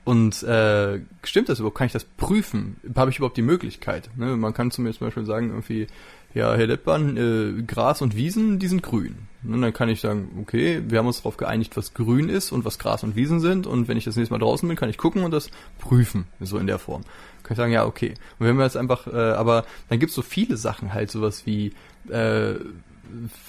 [0.06, 1.78] Und äh, stimmt das überhaupt?
[1.78, 2.78] Kann ich das prüfen?
[2.96, 4.10] Habe ich überhaupt die Möglichkeit?
[4.16, 4.38] Ne?
[4.38, 5.88] Man kann zu mir zum Beispiel sagen, irgendwie,
[6.36, 9.18] ja, Herr Leppmann, äh, Gras und Wiesen, die sind grün.
[9.44, 12.66] Und dann kann ich sagen, okay, wir haben uns darauf geeinigt, was grün ist und
[12.66, 13.66] was Gras und Wiesen sind.
[13.66, 16.60] Und wenn ich das nächste Mal draußen bin, kann ich gucken und das prüfen, so
[16.60, 17.02] in der Form.
[17.42, 18.14] Kann ich sagen, ja, okay.
[18.38, 21.74] Und wenn wir jetzt einfach, äh, aber dann gibt's so viele Sachen halt, sowas wie
[22.10, 22.56] äh,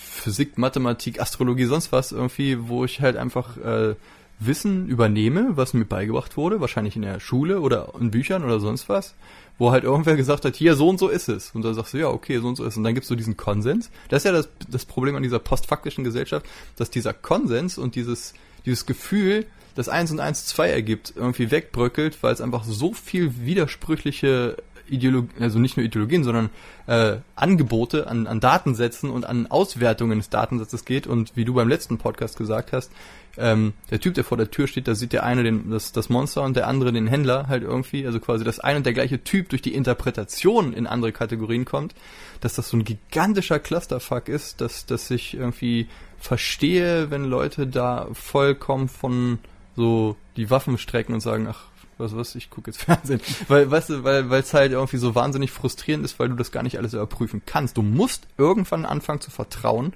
[0.01, 3.95] Physik, Mathematik, Astrologie, sonst was irgendwie, wo ich halt einfach äh,
[4.39, 8.89] Wissen übernehme, was mir beigebracht wurde, wahrscheinlich in der Schule oder in Büchern oder sonst
[8.89, 9.15] was,
[9.59, 11.53] wo halt irgendwer gesagt hat, hier, so und so ist es.
[11.53, 12.77] Und dann sagst du, ja, okay, so und so ist es.
[12.77, 13.91] Und dann gibst du diesen Konsens.
[14.09, 16.45] Das ist ja das, das Problem an dieser postfaktischen Gesellschaft,
[16.77, 18.35] dass dieser Konsens und dieses,
[18.67, 23.47] dieses Gefühl, das eins und eins zwei ergibt, irgendwie wegbröckelt, weil es einfach so viel
[23.47, 24.57] widersprüchliche
[24.89, 26.51] Ideologien, also nicht nur Ideologien, sondern
[26.87, 31.07] äh, Angebote an, an Datensätzen und an Auswertungen des Datensatzes geht.
[31.07, 32.91] Und wie du beim letzten Podcast gesagt hast,
[33.39, 36.09] ähm, der Typ, der vor der Tür steht, da sieht der eine den, das, das
[36.09, 39.23] Monster und der andere den Händler halt irgendwie, also quasi das ein und der gleiche
[39.23, 41.95] Typ durch die Interpretation in andere Kategorien kommt,
[42.41, 48.09] dass das so ein gigantischer Clusterfuck ist, dass, dass ich irgendwie verstehe, wenn Leute da
[48.13, 49.39] vollkommen von
[49.77, 51.67] so die Waffen strecken und sagen, ach,
[51.99, 53.21] was was, ich gucke jetzt Fernsehen.
[53.49, 56.63] Weil, weißt du, weil es halt irgendwie so wahnsinnig frustrierend ist, weil du das gar
[56.63, 57.77] nicht alles überprüfen kannst.
[57.77, 59.93] Du musst irgendwann anfangen zu vertrauen,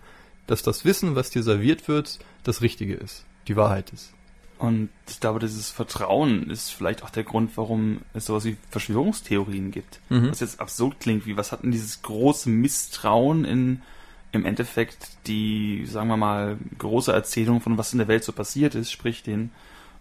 [0.46, 4.12] dass das Wissen, was dir serviert wird, das Richtige ist die Wahrheit ist.
[4.58, 9.70] Und ich glaube, dieses Vertrauen ist vielleicht auch der Grund, warum es sowas wie Verschwörungstheorien
[9.70, 10.00] gibt.
[10.10, 10.30] Mhm.
[10.30, 13.82] Was jetzt absurd klingt, wie was hat denn dieses große Misstrauen in
[14.32, 18.76] im Endeffekt die, sagen wir mal, große Erzählung von was in der Welt so passiert
[18.76, 19.50] ist, sprich den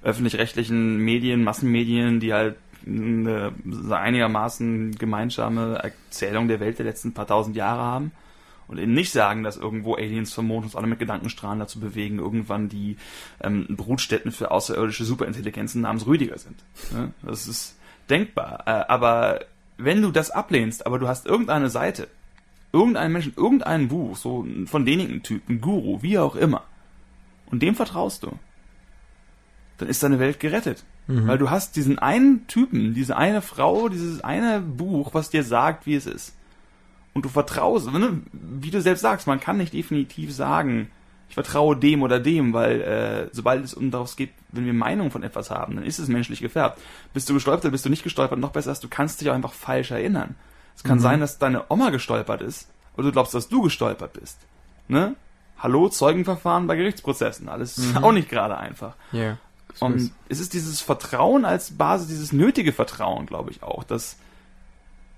[0.02, 3.54] öffentlich-rechtlichen Medien, Massenmedien, die halt eine
[3.90, 8.12] einigermaßen gemeinsame Erzählung der Welt der letzten paar tausend Jahre haben
[8.70, 12.20] und eben nicht sagen, dass irgendwo Aliens vom Mond uns alle mit Gedankenstrahlen dazu bewegen,
[12.20, 12.98] irgendwann die
[13.42, 16.64] ähm, Brutstätten für außerirdische Superintelligenzen namens Rüdiger sind.
[16.94, 17.12] Ne?
[17.24, 17.78] Das ist
[18.10, 18.64] denkbar.
[18.66, 19.42] Äh, aber
[19.78, 22.08] wenn du das ablehnst, aber du hast irgendeine Seite,
[22.72, 26.64] irgendeinen Menschen, irgendein Buch, so von denigen Typen, Guru, wie auch immer,
[27.48, 28.38] und dem vertraust du,
[29.80, 30.86] dann ist deine Welt gerettet.
[31.08, 31.28] Mhm.
[31.28, 35.88] Weil du hast diesen einen Typen, diese eine Frau, dieses eine Buch, was dir sagt,
[35.88, 36.36] wie es ist
[37.14, 38.22] und du vertraust, ne?
[38.32, 40.90] wie du selbst sagst, man kann nicht definitiv sagen,
[41.28, 45.12] ich vertraue dem oder dem, weil äh, sobald es um daraus geht, wenn wir Meinung
[45.12, 46.80] von etwas haben, dann ist es menschlich gefärbt.
[47.14, 49.54] Bist du gestolpert, bist du nicht gestolpert, noch besser ist, du kannst dich auch einfach
[49.54, 50.36] falsch erinnern.
[50.76, 51.04] Es kann mhm.
[51.04, 54.40] sein, dass deine Oma gestolpert ist oder du glaubst, dass du gestolpert bist.
[54.88, 55.16] Ne?
[55.60, 57.98] Hallo, Zeugenverfahren bei Gerichtsprozessen, alles mhm.
[58.04, 58.96] auch nicht gerade einfach.
[59.14, 59.38] Yeah.
[59.80, 64.18] Und es ist dieses Vertrauen als Basis, dieses nötige Vertrauen, glaube ich auch, dass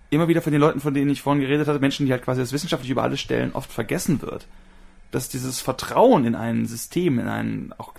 [0.10, 2.42] immer wieder von den Leuten, von denen ich vorhin geredet hatte, Menschen, die halt quasi
[2.42, 4.46] das wissenschaftlich über alles stellen, oft vergessen wird.
[5.10, 7.94] Dass dieses Vertrauen in ein System, in ein, auch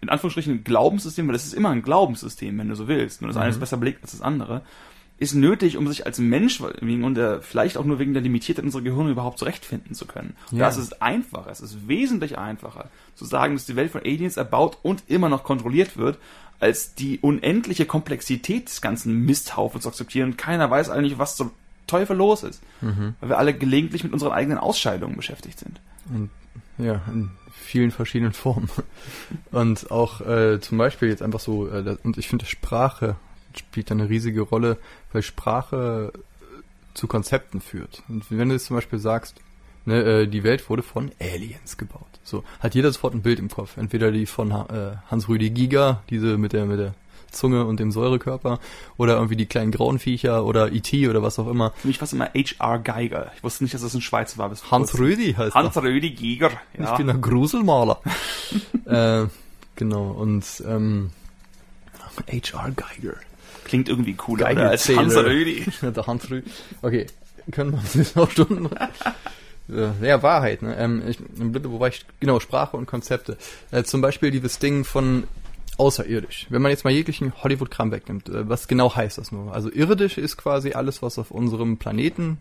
[0.00, 3.20] in Anführungsstrichen ein Glaubenssystem, weil das ist immer ein Glaubenssystem, wenn du so willst.
[3.20, 3.42] Nur das mhm.
[3.42, 4.62] eine ist besser belegt als das andere.
[5.18, 8.64] Ist nötig, um sich als Mensch wegen und der, vielleicht auch nur wegen der Limitiertheit
[8.64, 10.36] unserer Gehirne überhaupt zurechtfinden zu können.
[10.50, 10.66] Und Ja.
[10.66, 14.78] das ist einfacher, es ist wesentlich einfacher, zu sagen, dass die Welt von Aliens erbaut
[14.82, 16.18] und immer noch kontrolliert wird,
[16.60, 21.50] als die unendliche Komplexität des ganzen Misthaufens zu akzeptieren und keiner weiß eigentlich, was zum
[21.86, 22.62] Teufel los ist.
[23.20, 25.80] Weil wir alle gelegentlich mit unseren eigenen Ausscheidungen beschäftigt sind.
[26.12, 26.30] Und
[26.78, 28.68] ja, in vielen verschiedenen Formen.
[29.50, 33.16] Und auch äh, zum Beispiel jetzt einfach so, äh, und ich finde Sprache
[33.60, 34.78] spielt eine riesige Rolle,
[35.12, 36.18] weil Sprache äh,
[36.94, 38.02] zu Konzepten führt.
[38.08, 39.36] Und wenn du jetzt zum Beispiel sagst,
[39.86, 42.06] ne, äh, die Welt wurde von Aliens gebaut.
[42.22, 43.76] So, hat jeder sofort ein Bild im Kopf.
[43.76, 46.94] Entweder die von äh, Hans-Rüdi Giger, diese mit der, mit der
[47.30, 48.58] Zunge und dem Säurekörper,
[48.96, 51.08] oder irgendwie die kleinen grauen Viecher oder E.T.
[51.08, 51.72] oder was auch immer.
[51.76, 52.78] Für mich war es immer H.R.
[52.78, 53.32] Geiger.
[53.36, 54.50] Ich wusste nicht, dass das ein Schweizer war.
[54.70, 54.98] Hans.
[54.98, 55.84] Rüdi heißt Hans das.
[55.84, 56.50] Rödi Giger.
[56.78, 56.92] Ja.
[56.92, 58.00] Ich bin ein Gruselmaler.
[58.86, 59.26] äh,
[59.76, 61.10] genau, und ähm,
[62.28, 62.72] H.R.
[62.72, 63.16] Geiger.
[63.66, 65.02] Klingt irgendwie cooler Geiger oder als Zähler.
[65.02, 65.66] Hans Rödi.
[65.82, 66.48] Der Hans Rüdi.
[66.82, 67.06] Okay,
[67.50, 68.66] können wir uns noch Stunden...
[69.68, 70.76] Äh, Ja, Wahrheit, ne?
[70.76, 72.06] Ähm, ich, wo war ich?
[72.20, 73.36] Genau, Sprache und Konzepte.
[73.72, 75.24] Äh, zum Beispiel dieses Ding von
[75.78, 76.46] außerirdisch.
[76.50, 79.52] Wenn man jetzt mal jeglichen Hollywood-Kram wegnimmt, äh, was genau heißt das nur?
[79.52, 82.38] Also irdisch ist quasi alles, was auf unserem Planeten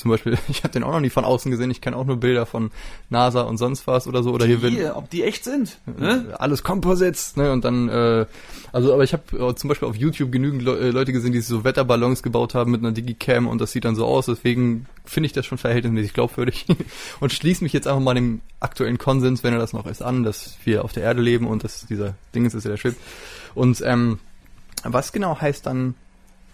[0.00, 2.16] zum Beispiel, ich habe den auch noch nie von außen gesehen, ich kenne auch nur
[2.16, 2.70] Bilder von
[3.08, 4.32] NASA und sonst was oder so.
[4.32, 5.78] Oder hier, wenn, Die, ob die echt sind.
[5.98, 6.34] Ne?
[6.38, 7.52] alles Composites, ne?
[7.52, 8.26] Und dann, äh,
[8.72, 11.40] also aber ich habe äh, zum Beispiel auf YouTube genügend Le äh, Leute gesehen, die
[11.40, 14.26] so Wetterballons gebaut haben mit einer Digicam und das sieht dann so aus.
[14.26, 16.66] Deswegen finde ich das schon verhältnismäßig glaubwürdig
[17.20, 20.22] und schließe mich jetzt einfach mal dem aktuellen Konsens, wenn er das noch ist, an,
[20.22, 23.00] dass wir auf der Erde leben und dass dieser Ding ist, dass er da schwebt.
[23.54, 24.18] Und ähm,
[24.82, 25.94] was genau heißt dann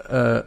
[0.08, 0.42] äh,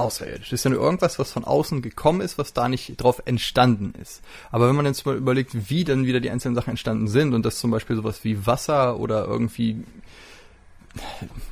[0.00, 0.50] außerirdisch?
[0.50, 3.94] Das ist ja nur irgendwas, was von außen gekommen ist, was da nicht drauf entstanden
[4.00, 4.22] ist.
[4.50, 7.44] Aber wenn man jetzt mal überlegt, wie dann wieder die einzelnen Sachen entstanden sind und
[7.44, 9.84] das zum Beispiel sowas wie Wasser oder irgendwie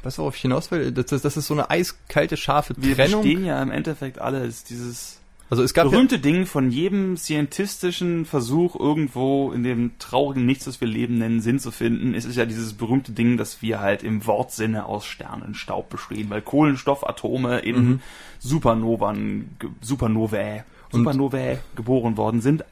[0.03, 0.91] du, worauf ich hinaus will?
[0.93, 3.23] Das, das, das ist so eine eiskalte, scharfe Wir Trennung.
[3.23, 5.18] bestehen ja im Endeffekt alle als dieses
[5.51, 10.67] Also es gab ja, berühmte Ding von jedem scientistischen Versuch irgendwo in dem traurigen Nichts,
[10.67, 12.15] das wir leben nennen, Sinn zu finden.
[12.15, 16.43] Es ist ja dieses berühmte Ding, dass wir halt im Wortsinne aus Sternenstaub bestehen, weil
[16.43, 18.01] Kohlenstoffatome in Mhm.
[18.41, 22.65] Supernovan, Supernovae, Supernovae geboren worden sind.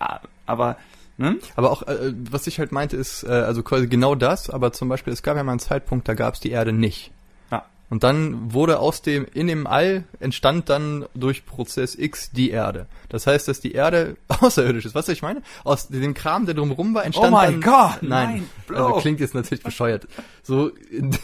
[0.47, 0.77] Aber,
[1.17, 1.37] ne?
[1.55, 4.89] aber auch, äh, was ich halt meinte, ist, äh, also quasi genau das, aber zum
[4.89, 7.11] Beispiel, es gab ja mal einen Zeitpunkt, da gab es die Erde nicht.
[7.89, 12.87] Und dann wurde aus dem, in dem All entstand dann durch Prozess X die Erde.
[13.09, 14.95] Das heißt, dass die Erde außerirdisch ist.
[14.95, 15.43] Was ich meine?
[15.63, 17.61] Aus dem Kram, der drumrum war, entstand Oh mein.
[17.61, 20.09] Gott, Nein, nein, also klingt jetzt natürlich bescheuert.
[20.43, 20.73] So,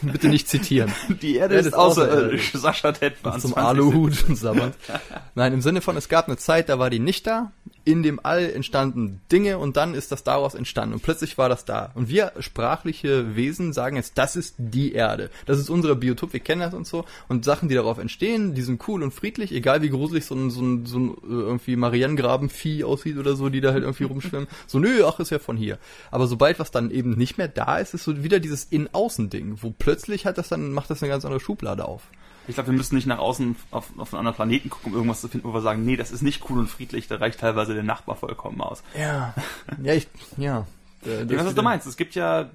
[0.02, 0.92] bitte nicht zitieren.
[1.22, 2.52] Die Erde Erde ist ist außerirdisch.
[2.52, 3.40] Sascha Tettmann.
[3.40, 3.68] zum 20.
[3.68, 4.74] Aluhut und sabbernd.
[5.34, 7.52] Nein, im Sinne von, es gab eine Zeit, da war die nicht da.
[7.84, 10.94] In dem All entstanden Dinge und dann ist das daraus entstanden.
[10.94, 11.90] Und plötzlich war das da.
[11.94, 15.30] Und wir sprachliche Wesen sagen jetzt, das ist die Erde.
[15.46, 17.04] Das ist unser Biotop, wir kennen das und so.
[17.28, 20.50] Und Sachen, die darauf entstehen, die sind cool und friedlich, egal wie gruselig so ein,
[20.50, 24.48] so ein, so ein äh, irgendwie Marianengrabenvieh aussieht oder so, die da halt irgendwie rumschwimmen.
[24.66, 25.78] So, nö, ach, ist ja von hier.
[26.10, 29.74] Aber sobald was dann eben nicht mehr da ist, ist so wieder dieses In-Außen-Ding, wo
[29.76, 32.02] plötzlich hat das dann, macht das eine ganz andere Schublade auf.
[32.48, 35.20] Ich glaube, wir müssen nicht nach außen auf, auf einen anderen Planeten gucken, um irgendwas
[35.20, 37.74] zu finden, wo wir sagen, nee, das ist nicht cool und friedlich, da reicht teilweise
[37.74, 38.82] der Nachbar vollkommen aus.
[38.98, 39.34] Ja.
[39.82, 40.66] Ja, ich, ja.
[41.04, 41.84] Äh, weiß, was du meinst.
[41.88, 42.48] Es gibt ja,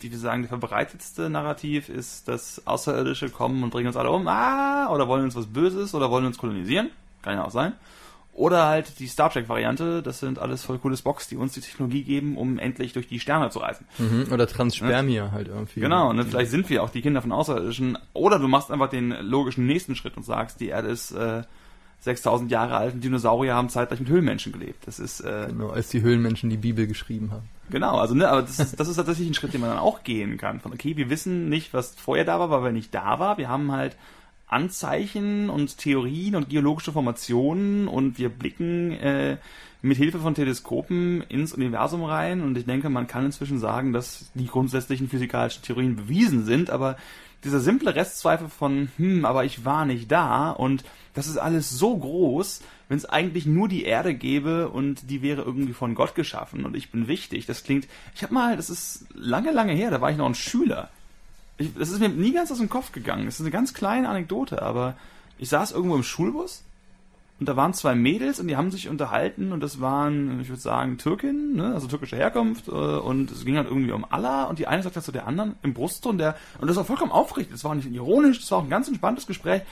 [0.00, 4.26] wie wir sagen, der verbreitetste Narrativ ist, dass Außerirdische kommen und bringen uns alle um,
[4.28, 6.88] ah, oder wollen uns was Böses oder wollen uns kolonisieren.
[7.20, 7.74] Kann ja auch sein.
[8.34, 12.02] Oder halt die Star Trek-Variante, das sind alles voll cooles Box, die uns die Technologie
[12.02, 13.86] geben, um endlich durch die Sterne zu reisen.
[13.98, 14.26] Mhm.
[14.32, 15.78] Oder Transspermia halt irgendwie.
[15.78, 16.24] Genau, ne?
[16.24, 17.96] vielleicht sind wir auch die Kinder von Außerirdischen.
[18.12, 21.42] Oder du machst einfach den logischen nächsten Schritt und sagst, die Erde ist äh,
[22.00, 24.84] 6000 Jahre alt und Dinosaurier haben zeitgleich mit Höhlenmenschen gelebt.
[24.86, 27.48] Das ist äh, Genau, als die Höhlenmenschen die Bibel geschrieben haben.
[27.70, 30.02] genau, also ne, aber das ist, das ist tatsächlich ein Schritt, den man dann auch
[30.02, 30.58] gehen kann.
[30.58, 33.38] Von okay, wir wissen nicht, was vorher da war, weil wir nicht da war.
[33.38, 33.96] Wir haben halt
[34.54, 39.36] Anzeichen und Theorien und geologische Formationen und wir blicken äh,
[39.82, 44.30] mit Hilfe von Teleskopen ins Universum rein und ich denke, man kann inzwischen sagen, dass
[44.34, 46.96] die grundsätzlichen physikalischen Theorien bewiesen sind, aber
[47.42, 51.96] dieser simple Restzweifel von, hm, aber ich war nicht da und das ist alles so
[51.96, 56.64] groß, wenn es eigentlich nur die Erde gäbe und die wäre irgendwie von Gott geschaffen
[56.64, 57.46] und ich bin wichtig.
[57.46, 60.34] Das klingt, ich habe mal, das ist lange, lange her, da war ich noch ein
[60.34, 60.90] Schüler.
[61.56, 63.26] Ich, das ist mir nie ganz aus dem Kopf gegangen.
[63.26, 64.96] Das ist eine ganz kleine Anekdote, aber
[65.38, 66.64] ich saß irgendwo im Schulbus
[67.40, 70.60] und da waren zwei Mädels und die haben sich unterhalten und das waren, ich würde
[70.60, 74.60] sagen, Türkin, ne, also türkische Herkunft äh, und es ging halt irgendwie um Allah und
[74.60, 77.52] die eine sagt halt zu der anderen im Brustton, der und das war vollkommen aufrichtig,
[77.52, 79.62] das war nicht ironisch, das war auch ein ganz entspanntes Gespräch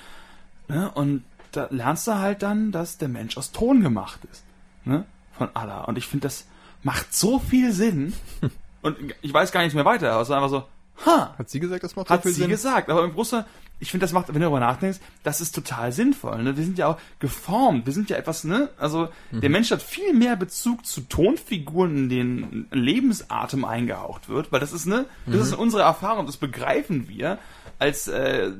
[0.68, 4.42] ne, und da lernst du halt dann, dass der Mensch aus Ton gemacht ist,
[4.85, 5.05] ne,
[5.38, 6.47] von Allah und ich finde, das
[6.83, 8.12] macht so viel Sinn
[8.83, 10.64] und ich weiß gar nicht mehr weiter, also einfach so,
[11.07, 12.50] ha, Hat sie gesagt, das macht hat so viel sie Sinn?
[12.50, 13.44] gesagt, aber im Brüssel,
[13.81, 16.42] ich finde, das macht, wenn du darüber nachdenkst, das ist total sinnvoll.
[16.42, 16.57] Ne?
[16.57, 18.68] Wir sind ja auch geformt, wir sind ja etwas, ne?
[18.78, 19.40] Also mhm.
[19.40, 24.72] der Mensch hat viel mehr Bezug zu Tonfiguren, in denen Lebensatem eingehaucht wird, weil das
[24.72, 25.40] ist, ne, das mhm.
[25.40, 27.38] ist unsere Erfahrung, das begreifen wir
[27.81, 28.52] als äh,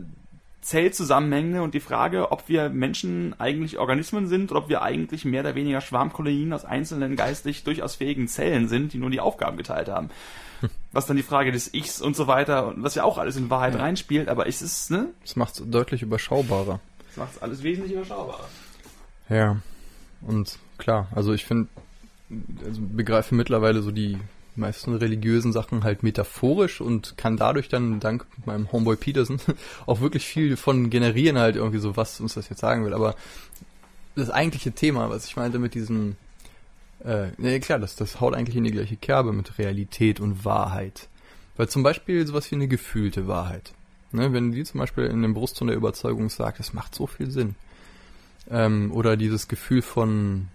[0.61, 5.43] Zellzusammenhänge und die Frage, ob wir Menschen eigentlich Organismen sind oder ob wir eigentlich mehr
[5.43, 9.89] oder weniger Schwarmkolonien aus einzelnen geistig durchaus fähigen Zellen sind, die nur die Aufgaben geteilt
[9.89, 10.11] haben
[10.93, 13.51] was dann die Frage des Ichs und so weiter und was ja auch alles in
[13.51, 13.81] Wahrheit ja.
[13.81, 15.09] reinspielt, aber ist es, ne?
[15.23, 16.81] Das macht es deutlich überschaubarer.
[17.09, 18.49] Das macht es alles wesentlich überschaubarer.
[19.29, 19.57] Ja.
[20.23, 21.69] Und klar, also ich finde,
[22.65, 24.19] also begreife mittlerweile so die
[24.55, 29.41] meisten religiösen Sachen halt metaphorisch und kann dadurch dann dank meinem Homeboy Peterson
[29.87, 32.95] auch wirklich viel von generieren halt irgendwie so, was uns das jetzt sagen will.
[32.95, 33.15] Aber
[34.15, 36.17] das eigentliche Thema, was ich meinte mit diesem
[37.05, 41.09] äh, nee, klar, das, das haut eigentlich in die gleiche Kerbe mit Realität und Wahrheit.
[41.57, 43.73] Weil zum Beispiel sowas wie eine gefühlte Wahrheit.
[44.13, 47.31] Ne, wenn die zum Beispiel in dem Brustton der Überzeugung sagt, das macht so viel
[47.31, 47.55] Sinn.
[48.51, 50.49] Ähm, oder dieses Gefühl von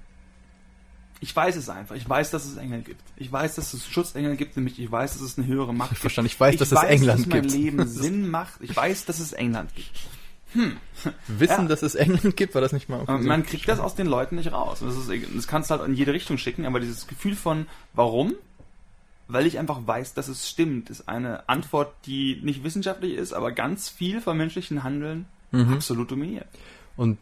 [1.19, 1.95] ich weiß es einfach.
[1.95, 3.01] Ich weiß, dass es Engel gibt.
[3.15, 6.01] Ich weiß, dass es Schutzengel gibt, nämlich ich weiß, dass es eine höhere Macht gibt.
[6.01, 6.27] Verstanden.
[6.27, 7.35] Ich weiß, ich dass weiß, es England dass gibt.
[7.35, 8.61] Ich weiß, dass mein Leben Sinn macht.
[8.61, 9.89] Ich weiß, dass es England gibt.
[10.53, 10.77] Hm.
[11.27, 11.67] Wissen, ja.
[11.67, 13.03] dass es England gibt, war das nicht mal.
[13.05, 14.79] Man so kriegt das aus den Leuten nicht raus.
[14.79, 18.33] Das, ist, das kannst du halt in jede Richtung schicken, aber dieses Gefühl von, warum?
[19.27, 23.51] Weil ich einfach weiß, dass es stimmt, ist eine Antwort, die nicht wissenschaftlich ist, aber
[23.51, 25.73] ganz viel vom menschlichen Handeln mhm.
[25.73, 26.47] absolut dominiert.
[26.95, 27.17] Und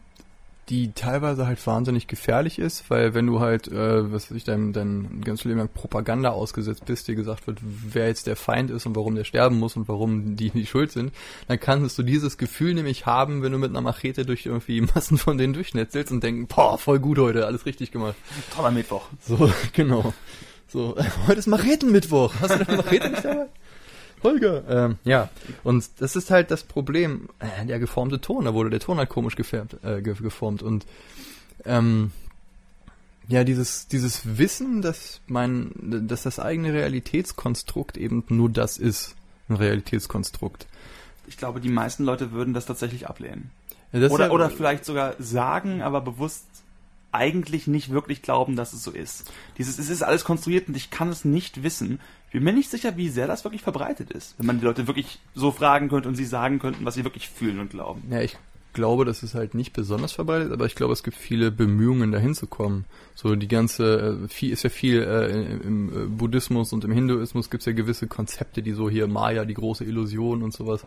[0.68, 4.72] die teilweise halt wahnsinnig gefährlich ist, weil wenn du halt, äh, was weiß ich, dein,
[4.72, 8.84] dein ganzes Leben lang Propaganda ausgesetzt bist, dir gesagt wird, wer jetzt der Feind ist
[8.84, 11.12] und warum der sterben muss und warum die nicht schuld sind,
[11.46, 15.18] dann kannst du dieses Gefühl nämlich haben, wenn du mit einer Machete durch irgendwie Massen
[15.18, 18.16] von denen durchnetzelst und denken, boah, voll gut heute, alles richtig gemacht.
[18.54, 19.08] Toller Mittwoch.
[19.20, 20.14] So, genau.
[20.66, 20.96] So,
[21.28, 22.34] heute ist Machetenmittwoch.
[22.40, 23.46] Hast du deine Machete nicht dabei?
[24.26, 24.64] Holger.
[24.68, 25.28] Ähm, ja,
[25.64, 27.28] und das ist halt das Problem.
[27.38, 30.62] Äh, der geformte Ton, da wurde der Ton halt komisch gefärbt, äh, geformt.
[30.62, 30.86] Und
[31.64, 32.10] ähm,
[33.28, 35.72] ja, dieses, dieses Wissen, dass mein,
[36.08, 39.16] dass das eigene Realitätskonstrukt eben nur das ist,
[39.48, 40.66] ein Realitätskonstrukt.
[41.26, 43.50] Ich glaube, die meisten Leute würden das tatsächlich ablehnen.
[43.92, 46.44] Ja, oder, ja, oder vielleicht sogar sagen, aber bewusst
[47.12, 49.32] eigentlich nicht wirklich glauben, dass es so ist.
[49.58, 52.00] Dieses, es ist alles konstruiert und ich kann es nicht wissen.
[52.36, 55.20] Bin mir nicht sicher, wie sehr das wirklich verbreitet ist, wenn man die Leute wirklich
[55.34, 58.02] so fragen könnte und sie sagen könnten, was sie wirklich fühlen und glauben.
[58.10, 58.36] Ja, ich
[58.74, 62.34] glaube, das ist halt nicht besonders verbreitet, aber ich glaube, es gibt viele Bemühungen, dahin
[62.34, 62.84] zu kommen.
[63.14, 67.48] So die ganze, äh, viel ist ja viel äh, im äh, Buddhismus und im Hinduismus
[67.48, 70.84] gibt es ja gewisse Konzepte, die so hier Maya, die große Illusion und sowas.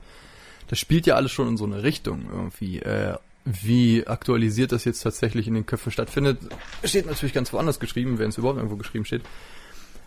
[0.68, 2.78] Das spielt ja alles schon in so eine Richtung irgendwie.
[2.78, 6.38] Äh, wie aktualisiert das jetzt tatsächlich in den Köpfen stattfindet,
[6.84, 9.24] steht natürlich ganz woanders geschrieben, wenn es überhaupt irgendwo geschrieben steht.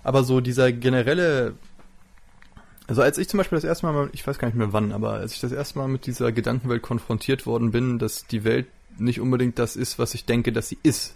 [0.03, 1.55] Aber so dieser generelle,
[2.87, 5.13] also als ich zum Beispiel das erste Mal, ich weiß gar nicht mehr wann, aber
[5.15, 8.67] als ich das erste Mal mit dieser Gedankenwelt konfrontiert worden bin, dass die Welt
[8.99, 11.15] nicht unbedingt das ist, was ich denke, dass sie ist.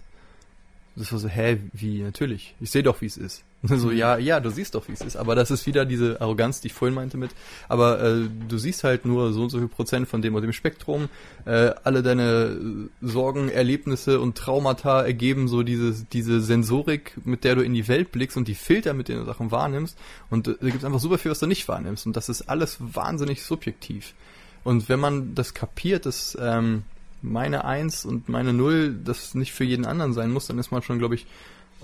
[0.94, 2.54] Das war so, hä, wie, natürlich.
[2.60, 3.44] Ich sehe doch, wie es ist.
[3.76, 5.16] So, ja, ja, du siehst doch, wie es ist.
[5.16, 7.30] Aber das ist wieder diese Arroganz, die ich vorhin meinte mit.
[7.68, 10.52] Aber äh, du siehst halt nur so und so viel Prozent von dem und dem
[10.52, 11.08] Spektrum.
[11.44, 17.62] Äh, alle deine Sorgen, Erlebnisse und Traumata ergeben so diese, diese Sensorik, mit der du
[17.62, 19.98] in die Welt blickst und die Filter, mit denen du Sachen wahrnimmst.
[20.30, 22.06] Und äh, da gibt es einfach super viel, was du nicht wahrnimmst.
[22.06, 24.14] Und das ist alles wahnsinnig subjektiv.
[24.64, 26.82] Und wenn man das kapiert, dass ähm,
[27.22, 30.82] meine Eins und meine Null das nicht für jeden anderen sein muss, dann ist man
[30.82, 31.26] schon, glaube ich,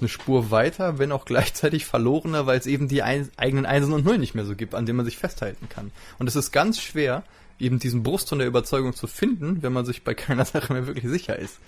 [0.02, 4.04] eine Spur weiter, wenn auch gleichzeitig verlorener, weil es eben die ein, eigenen Einsen und
[4.04, 5.92] Nullen nicht mehr so gibt, an denen man sich festhalten kann.
[6.18, 7.22] Und es ist ganz schwer,
[7.58, 11.08] eben diesen Brustton der Überzeugung zu finden, wenn man sich bei keiner Sache mehr wirklich
[11.08, 11.58] sicher ist.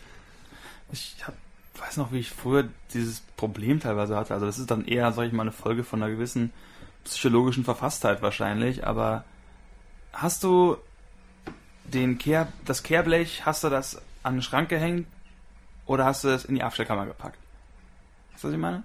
[0.92, 1.34] Ich hab,
[1.78, 4.34] weiß noch, wie ich früher dieses Problem teilweise hatte.
[4.34, 6.52] Also das ist dann eher, sag ich mal, eine Folge von einer gewissen
[7.04, 9.24] psychologischen Verfasstheit wahrscheinlich, aber
[10.12, 10.76] hast du
[11.84, 15.06] den Kehr, das Kehrblech, hast du das an den Schrank gehängt
[15.86, 17.38] oder hast du es in die Abstellkammer gepackt?
[18.34, 18.82] Weißt du, was ich meine?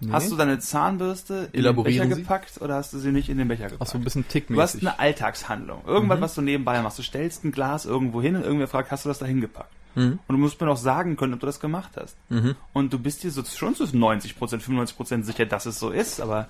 [0.00, 0.12] Nee.
[0.12, 2.08] Hast du deine Zahnbürste in den Becher Sie?
[2.22, 3.82] gepackt oder hast du sie nicht in den Becher gepackt?
[3.82, 4.56] Ach so, ein bisschen tickmäßig.
[4.56, 5.82] Du hast eine Alltagshandlung.
[5.86, 6.22] Irgendwas, mhm.
[6.22, 6.98] was du nebenbei machst.
[6.98, 9.72] Du stellst ein Glas irgendwo hin und irgendwer fragt, hast du das da hingepackt?
[9.96, 10.20] Mhm.
[10.28, 12.16] Und du musst mir noch sagen können, ob du das gemacht hast.
[12.28, 12.54] Mhm.
[12.72, 16.46] Und du bist dir so schon zu 90%, 95% sicher, dass es so ist, aber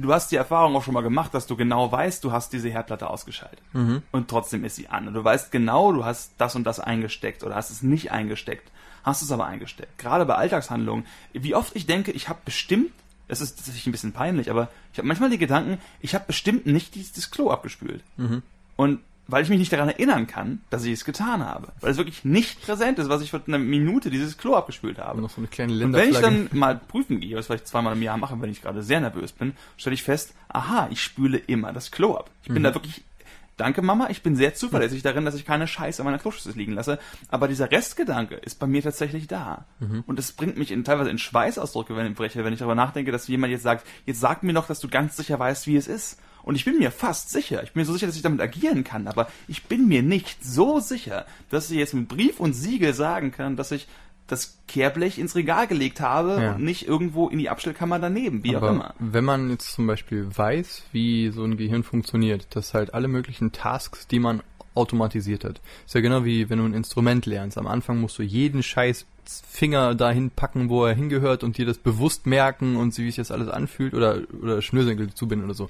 [0.00, 2.70] du hast die Erfahrung auch schon mal gemacht, dass du genau weißt, du hast diese
[2.70, 3.60] Herdplatte ausgeschaltet.
[3.74, 4.02] Mhm.
[4.10, 5.08] Und trotzdem ist sie an.
[5.08, 8.70] Und du weißt genau, du hast das und das eingesteckt oder hast es nicht eingesteckt
[9.02, 9.98] hast du es aber eingesteckt.
[9.98, 11.06] Gerade bei Alltagshandlungen.
[11.32, 12.92] Wie oft ich denke, ich habe bestimmt,
[13.28, 16.66] es ist tatsächlich ein bisschen peinlich, aber ich habe manchmal die Gedanken, ich habe bestimmt
[16.66, 18.02] nicht dieses, das Klo abgespült.
[18.16, 18.42] Mhm.
[18.76, 21.68] Und weil ich mich nicht daran erinnern kann, dass ich es getan habe.
[21.80, 25.20] Weil es wirklich nicht präsent ist, was ich für eine Minute dieses Klo abgespült habe.
[25.20, 28.02] Noch so eine kleine Und wenn ich dann mal prüfen gehe, was vielleicht zweimal im
[28.02, 31.72] Jahr mache, wenn ich gerade sehr nervös bin, stelle ich fest, aha, ich spüle immer
[31.72, 32.30] das Klo ab.
[32.42, 32.64] Ich bin mhm.
[32.64, 33.02] da wirklich
[33.60, 36.72] danke Mama, ich bin sehr zuverlässig darin, dass ich keine Scheiße an meiner Kloschüssel liegen
[36.72, 36.98] lasse.
[37.28, 39.66] Aber dieser Restgedanke ist bei mir tatsächlich da.
[39.78, 40.04] Mhm.
[40.06, 43.52] Und das bringt mich in, teilweise in Schweißausdrücke, wenn wenn ich darüber nachdenke, dass jemand
[43.52, 46.18] jetzt sagt, jetzt sag mir doch, dass du ganz sicher weißt, wie es ist.
[46.42, 48.82] Und ich bin mir fast sicher, ich bin mir so sicher, dass ich damit agieren
[48.82, 52.94] kann, aber ich bin mir nicht so sicher, dass ich jetzt mit Brief und Siegel
[52.94, 53.88] sagen kann, dass ich
[54.30, 56.54] das Kehrblech ins Regal gelegt habe Ja.
[56.54, 58.94] und nicht irgendwo in die Abstellkammer daneben, wie auch Aber immer.
[58.98, 63.52] wenn man jetzt zum Beispiel weiß, wie so ein Gehirn funktioniert, dass halt alle möglichen
[63.52, 64.42] Tasks, die man
[64.74, 67.58] automatisiert hat, ist ja genau wie wenn du ein Instrument lernst.
[67.58, 69.04] Am Anfang musst du jeden scheiß
[69.48, 73.30] Finger dahin packen, wo er hingehört und dir das bewusst merken und wie sich das
[73.30, 75.68] alles anfühlt oder, oder Schnürsenkel zubinden oder so.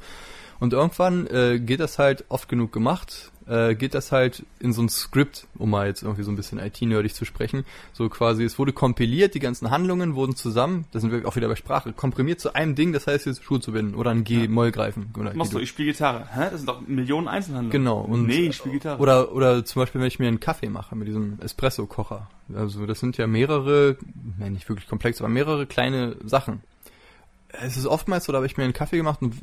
[0.61, 4.81] Und irgendwann äh, geht das halt oft genug gemacht, äh, geht das halt in so
[4.81, 7.65] ein Skript, um mal jetzt irgendwie so ein bisschen IT-nerdig zu sprechen.
[7.93, 11.49] So quasi, es wurde kompiliert, die ganzen Handlungen wurden zusammen, da sind wir auch wieder
[11.49, 14.71] bei Sprache, komprimiert zu einem Ding, das heißt jetzt Schuhe zu binden oder ein G-Moll
[14.71, 15.13] greifen.
[15.19, 15.59] Oder machst du?
[15.59, 16.29] Ich spiele Gitarre.
[16.33, 16.49] Hä?
[16.51, 17.73] Das sind doch Millionen Einzelhandlungen.
[17.73, 18.01] Genau.
[18.01, 19.01] Und, nee, ich spiele Gitarre.
[19.01, 22.29] Oder, oder zum Beispiel, wenn ich mir einen Kaffee mache mit diesem Espresso-Kocher.
[22.55, 23.97] Also das sind ja mehrere,
[24.39, 26.63] nicht wirklich komplex, aber mehrere kleine Sachen.
[27.63, 29.35] Es ist oftmals so, da habe ich mir einen Kaffee gemacht und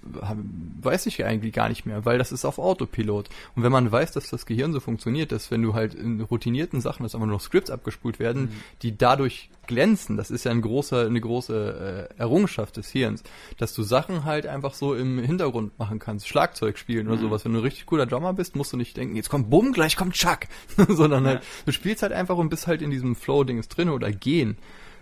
[0.81, 3.29] weiß ich eigentlich gar nicht mehr, weil das ist auf Autopilot.
[3.55, 6.79] Und wenn man weiß, dass das Gehirn so funktioniert, dass wenn du halt in routinierten
[6.81, 8.49] Sachen, dass einfach nur noch Scripts abgespult werden, Mhm.
[8.81, 13.23] die dadurch glänzen, das ist ja ein großer, eine große äh, Errungenschaft des Hirns,
[13.57, 17.21] dass du Sachen halt einfach so im Hintergrund machen kannst, Schlagzeug spielen oder Mhm.
[17.21, 17.43] sowas.
[17.43, 19.97] Wenn du ein richtig cooler Drummer bist, musst du nicht denken, jetzt kommt Bumm, gleich
[19.97, 20.41] kommt Chuck,
[20.87, 21.29] sondern Ja.
[21.31, 24.57] halt, du spielst halt einfach und bist halt in diesem Flow-Dings drin oder gehen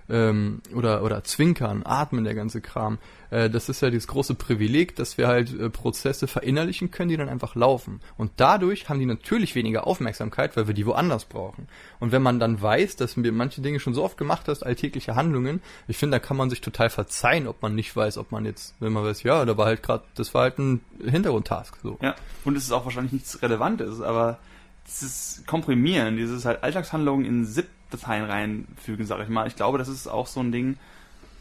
[0.09, 2.97] ähm, oder oder zwinkern, atmen, der ganze Kram.
[3.31, 7.17] Äh, das ist ja dieses große Privileg, dass wir halt äh, Prozesse verinnerlichen können, die
[7.17, 8.01] dann einfach laufen.
[8.17, 11.67] Und dadurch haben die natürlich weniger Aufmerksamkeit, weil wir die woanders brauchen.
[11.99, 15.15] Und wenn man dann weiß, dass wir manche Dinge schon so oft gemacht hast, alltägliche
[15.15, 18.45] Handlungen, ich finde, da kann man sich total verzeihen, ob man nicht weiß, ob man
[18.45, 21.77] jetzt, wenn man weiß, ja, da war halt gerade, das war halt ein Hintergrundtask.
[21.81, 21.97] So.
[22.01, 24.39] Ja, und es ist auch wahrscheinlich nichts Relevantes, aber
[24.87, 27.45] dieses Komprimieren, dieses halt Alltagshandlungen in
[27.89, 30.77] ZIP-Dateien reinfügen, sag ich mal, ich glaube, das ist auch so ein Ding,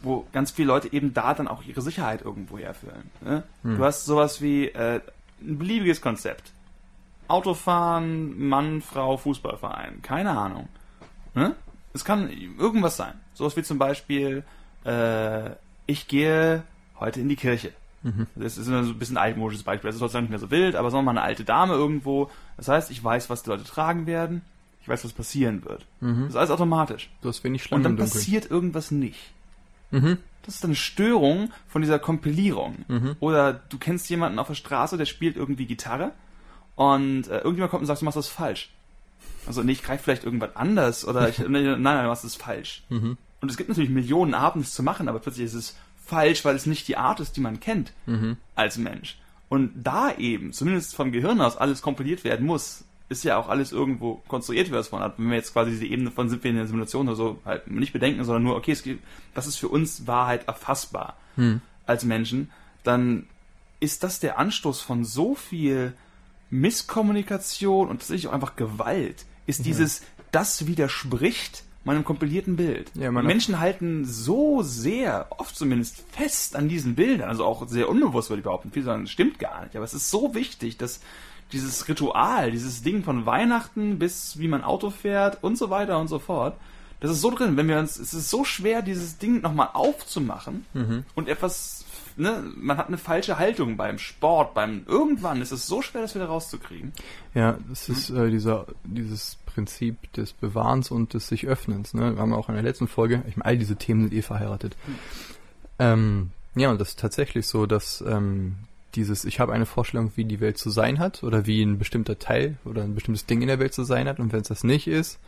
[0.01, 3.09] wo ganz viele Leute eben da dann auch ihre Sicherheit irgendwo herführen.
[3.21, 3.43] Ne?
[3.63, 3.77] Hm.
[3.77, 5.01] Du hast sowas wie äh,
[5.41, 6.51] ein beliebiges Konzept.
[7.27, 10.67] Autofahren, Mann, Frau, Fußballverein, keine Ahnung.
[11.33, 11.55] Ne?
[11.93, 13.13] Es kann irgendwas sein.
[13.33, 14.43] Sowas wie zum Beispiel,
[14.85, 15.51] äh,
[15.87, 16.63] ich gehe
[16.99, 17.71] heute in die Kirche.
[18.03, 18.27] Mhm.
[18.35, 19.87] Das ist so ein bisschen altmodisches Beispiel.
[19.87, 22.29] Das ist sozusagen nicht mehr so wild, aber sagen wir mal eine alte Dame irgendwo.
[22.57, 24.43] Das heißt, ich weiß, was die Leute tragen werden.
[24.85, 25.83] Ich weiß, was passieren wird.
[25.99, 26.21] Mhm.
[26.25, 27.09] Das ist alles automatisch.
[27.23, 28.13] Du hast wenig Und Schlangen dann im Dunkeln.
[28.13, 29.19] passiert irgendwas nicht.
[29.89, 30.19] Mhm.
[30.43, 32.85] Das ist eine Störung von dieser Kompilierung.
[32.87, 33.15] Mhm.
[33.19, 36.11] Oder du kennst jemanden auf der Straße, der spielt irgendwie Gitarre
[36.75, 38.69] und äh, irgendjemand kommt und sagt, du machst das falsch.
[39.47, 42.35] Also nee, ich greife vielleicht irgendwas anders oder ich, nee, nein, nein, du machst das
[42.35, 42.83] falsch.
[42.89, 43.17] Mhm.
[43.41, 46.55] Und es gibt natürlich Millionen Arten, es zu machen, aber plötzlich ist es falsch, weil
[46.55, 48.37] es nicht die Art ist, die man kennt Mhm.
[48.53, 49.17] als Mensch.
[49.49, 53.71] Und da eben, zumindest vom Gehirn aus, alles kompiliert werden muss, ist ja auch alles
[53.71, 55.23] irgendwo konstruiert, wie wir es vorhin hatten.
[55.23, 57.69] Wenn wir jetzt quasi diese Ebene von sind wir in der Simulation oder so halt
[57.69, 61.61] nicht bedenken, sondern nur, okay, es gibt, das ist für uns Wahrheit erfassbar Mhm.
[61.85, 62.49] als Menschen,
[62.83, 63.27] dann
[63.81, 65.93] ist das der Anstoß von so viel
[66.49, 69.25] Misskommunikation und tatsächlich auch einfach Gewalt.
[69.47, 72.91] Ist dieses, das widerspricht meinem kompilierten Bild.
[72.95, 78.29] Ja, Menschen halten so sehr, oft zumindest, fest an diesen Bildern, also auch sehr unbewusst,
[78.29, 78.71] würde ich behaupten.
[78.71, 79.75] Viele sagen, das stimmt gar nicht.
[79.75, 81.01] Aber es ist so wichtig, dass
[81.51, 86.07] dieses Ritual, dieses Ding von Weihnachten bis wie man Auto fährt und so weiter und
[86.07, 86.57] so fort,
[87.01, 90.65] das ist so drin, wenn wir uns, es ist so schwer, dieses Ding nochmal aufzumachen
[90.73, 91.03] Mhm.
[91.13, 91.85] und etwas,
[92.17, 96.15] ne, man hat eine falsche Haltung beim Sport, beim irgendwann ist es so schwer, das
[96.15, 96.93] wieder rauszukriegen.
[97.33, 101.93] Ja, das ist äh, dieser, dieses Prinzip des Bewahrens und des sich Öffnens.
[101.93, 102.15] Ne?
[102.15, 104.75] Wir haben auch in der letzten Folge, ich meine, all diese Themen sind eh verheiratet.
[105.79, 108.55] Ähm, ja, und das ist tatsächlich so, dass ähm,
[108.95, 112.19] dieses, ich habe eine Vorstellung, wie die Welt zu sein hat oder wie ein bestimmter
[112.19, 114.63] Teil oder ein bestimmtes Ding in der Welt zu sein hat und wenn es das
[114.63, 115.19] nicht ist,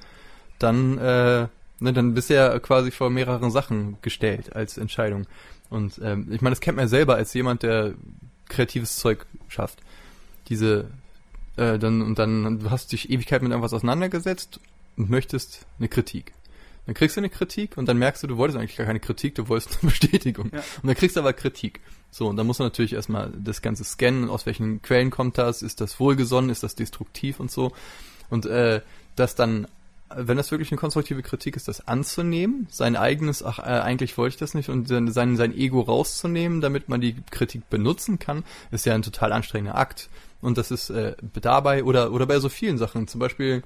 [0.59, 1.47] dann, äh,
[1.79, 5.27] ne, dann bist du ja quasi vor mehreren Sachen gestellt als Entscheidung.
[5.69, 7.93] Und ähm, ich meine, das kennt man ja selber als jemand, der
[8.47, 9.79] kreatives Zeug schafft.
[10.47, 10.85] Diese
[11.57, 14.59] äh, dann und dann du hast dich Ewigkeit mit irgendwas auseinandergesetzt
[14.95, 16.31] und möchtest eine Kritik.
[16.87, 19.35] Dann kriegst du eine Kritik und dann merkst du, du wolltest eigentlich gar keine Kritik,
[19.35, 20.49] du wolltest eine Bestätigung.
[20.53, 20.59] Ja.
[20.81, 21.81] Und dann kriegst du aber Kritik.
[22.09, 25.61] So, und dann musst du natürlich erstmal das Ganze scannen, aus welchen Quellen kommt das,
[25.61, 27.73] ist das wohlgesonnen, ist das destruktiv und so.
[28.29, 28.79] Und äh,
[29.17, 29.67] das dann,
[30.15, 34.35] wenn das wirklich eine konstruktive Kritik ist, das anzunehmen, sein eigenes, ach, äh, eigentlich wollte
[34.35, 38.85] ich das nicht, und sein, sein, Ego rauszunehmen, damit man die Kritik benutzen kann, ist
[38.85, 40.09] ja ein total anstrengender Akt.
[40.39, 43.63] Und das ist äh, dabei oder oder bei so vielen Sachen, zum Beispiel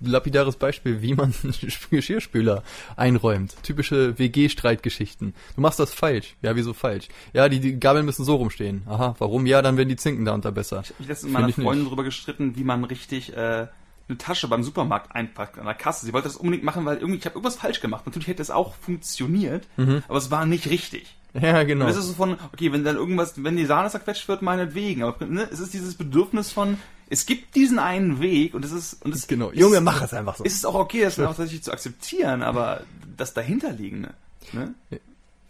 [0.00, 1.34] lapidares Beispiel, wie man
[1.90, 2.62] Geschirrspüler
[2.96, 3.56] einräumt.
[3.62, 5.34] Typische WG-Streitgeschichten.
[5.56, 6.36] Du machst das falsch.
[6.42, 7.08] Ja, wieso falsch?
[7.32, 8.82] Ja, die, die Gabeln müssen so rumstehen.
[8.86, 9.46] Aha, warum?
[9.46, 10.80] Ja, dann werden die Zinken da unter besser.
[10.82, 13.66] Ich habe mich letztens mit meiner Freundin drüber gestritten, wie man richtig äh,
[14.08, 16.06] eine Tasche beim Supermarkt einpackt an der Kasse.
[16.06, 18.06] Sie wollte das unbedingt machen, weil irgendwie ich habe irgendwas falsch gemacht.
[18.06, 20.02] Natürlich hätte es auch funktioniert, Mhm.
[20.08, 21.14] aber es war nicht richtig.
[21.34, 21.84] Ja, genau.
[21.84, 25.02] Und das ist so von, okay, wenn dann irgendwas, wenn die Sahne zerquetscht wird, meinetwegen.
[25.02, 26.78] Aber ne, es ist dieses Bedürfnis von,
[27.10, 29.50] es gibt diesen einen Weg und es ist und es Genau.
[29.50, 30.44] ist, Junge, mach es einfach so.
[30.44, 32.82] Ist es auch okay, das auch tatsächlich zu akzeptieren, aber
[33.16, 34.14] das dahinterliegende.
[34.52, 34.74] Ne?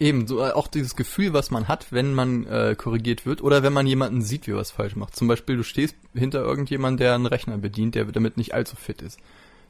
[0.00, 3.62] Eben, so äh, auch dieses Gefühl, was man hat, wenn man äh, korrigiert wird oder
[3.64, 5.16] wenn man jemanden sieht, wie er was falsch macht.
[5.16, 9.02] Zum Beispiel, du stehst hinter irgendjemandem, der einen Rechner bedient, der damit nicht allzu fit
[9.02, 9.18] ist.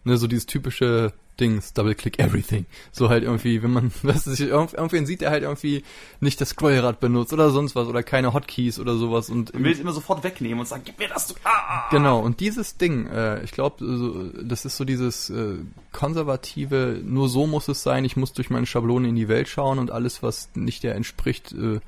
[0.05, 2.66] Ne, so dieses typische Dings, Double-Click Everything.
[2.93, 5.84] So halt irgendwie, wenn man, was ist, irgendwen sieht, der halt irgendwie
[6.20, 9.72] nicht das Scrollrad benutzt oder sonst was oder keine Hotkeys oder sowas und Man will
[9.72, 11.89] es immer sofort wegnehmen und sagen, gib mir das, du, ah!
[11.91, 15.57] Genau, und dieses Ding, äh, ich glaube, so, das ist so dieses äh,
[15.93, 19.78] konservative, nur so muss es sein, ich muss durch meine Schablone in die Welt schauen
[19.78, 21.80] und alles, was nicht der entspricht, äh,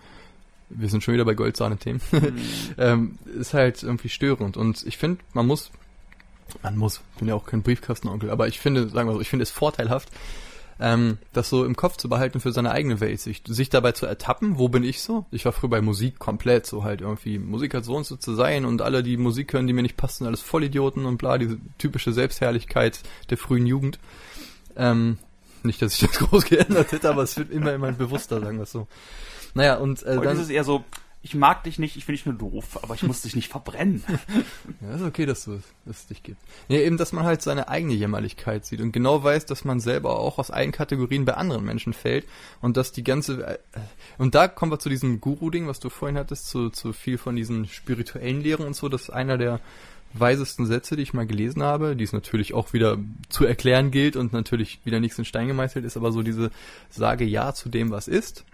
[0.70, 2.00] wir sind schon wieder bei Goldsahne-Themen,
[2.78, 4.56] ähm, ist halt irgendwie störend.
[4.56, 5.70] Und ich finde, man muss,
[6.62, 9.42] man muss, bin ja auch kein Briefkastenonkel, aber ich finde, sagen wir so, ich finde
[9.42, 10.10] es vorteilhaft,
[10.80, 14.06] ähm, das so im Kopf zu behalten für seine eigene Welt, sich, sich dabei zu
[14.06, 15.26] ertappen, wo bin ich so?
[15.30, 18.34] Ich war früher bei Musik komplett so halt irgendwie, Musik hat so und so zu
[18.34, 21.58] sein und alle, die Musik hören, die mir nicht passen, alles Vollidioten und bla, diese
[21.76, 23.98] typische Selbstherrlichkeit der frühen Jugend.
[24.76, 25.18] Ähm,
[25.62, 28.64] nicht, dass ich das groß geändert hätte, aber es wird immer immer bewusster, sagen wir
[28.64, 28.88] es so.
[29.52, 30.36] Naja, und äh, Heute dann...
[30.36, 30.84] ist es eher so,
[31.22, 34.02] ich mag dich nicht, ich finde dich nur doof, aber ich muss dich nicht verbrennen.
[34.80, 36.40] Ja, ist okay, dass du es, dass es dich gibt.
[36.68, 40.18] Ja, eben, dass man halt seine eigene Jämmerlichkeit sieht und genau weiß, dass man selber
[40.18, 42.26] auch aus allen Kategorien bei anderen Menschen fällt
[42.62, 43.58] und dass die ganze äh,
[44.16, 47.36] und da kommen wir zu diesem Guru-Ding, was du vorhin hattest, zu, zu viel von
[47.36, 49.60] diesen spirituellen Lehren und so, das ist einer der
[50.14, 52.98] weisesten Sätze, die ich mal gelesen habe, die es natürlich auch wieder
[53.28, 56.50] zu erklären gilt und natürlich wieder nichts in Stein gemeißelt ist, aber so diese
[56.88, 58.44] sage ja zu dem, was ist,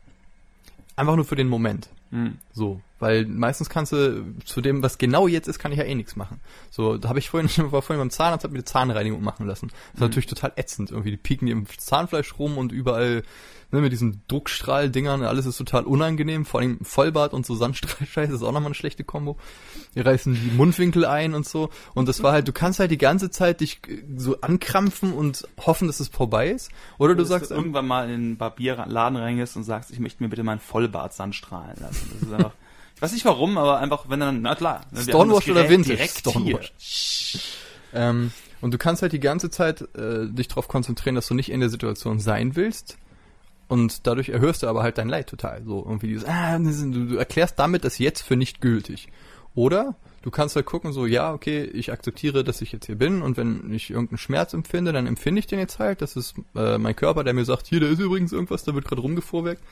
[0.96, 1.88] einfach nur für den Moment.
[2.10, 2.38] Hm.
[2.52, 5.94] So, weil meistens kannst du zu dem, was genau jetzt ist, kann ich ja eh
[5.94, 6.40] nichts machen.
[6.70, 9.68] So, da habe ich vorhin, war vorhin beim Zahnarzt, hab mir eine Zahnreinigung machen lassen.
[9.68, 10.06] Das ist Mhm.
[10.06, 10.90] natürlich total ätzend.
[10.90, 13.22] Irgendwie, die pieken dir im Zahnfleisch rum und überall,
[13.70, 16.44] ne, mit diesen Druckstrahldingern, alles ist total unangenehm.
[16.46, 19.36] Vor allem Vollbart und so Sandstrahlscheiße ist auch nochmal eine schlechte Kombo.
[19.94, 21.68] Die reißen die Mundwinkel ein und so.
[21.94, 25.46] Und das war halt, du kannst halt die ganze Zeit dich äh, so ankrampfen und
[25.58, 26.70] hoffen, dass es vorbei ist.
[26.98, 30.22] Oder du Dass sagst, ähm, irgendwann mal in den Barbierladen reingehst und sagst, ich möchte
[30.22, 32.10] mir bitte meinen Vollbart sandstrahlen lassen.
[32.14, 32.52] Das ist einfach,
[32.96, 34.80] ich weiß nicht warum, aber einfach, wenn dann, na klar.
[34.90, 35.96] ne, Stonewash oder Vintage?
[35.96, 36.72] Direkt Stonewash.
[37.92, 38.32] Ähm,
[38.62, 41.60] und du kannst halt die ganze Zeit äh, dich darauf konzentrieren, dass du nicht in
[41.60, 42.96] der Situation sein willst.
[43.68, 45.62] Und dadurch erhöhst du aber halt dein Leid total.
[45.64, 49.08] So irgendwie dieses, ah, du, du erklärst damit das jetzt für nicht gültig.
[49.54, 53.20] Oder du kannst halt gucken, so, ja, okay, ich akzeptiere, dass ich jetzt hier bin
[53.20, 56.00] und wenn ich irgendeinen Schmerz empfinde, dann empfinde ich den jetzt halt.
[56.00, 58.86] Das ist äh, mein Körper, der mir sagt, hier, da ist übrigens irgendwas, da wird
[58.86, 59.62] gerade rumgefuhrwerkt.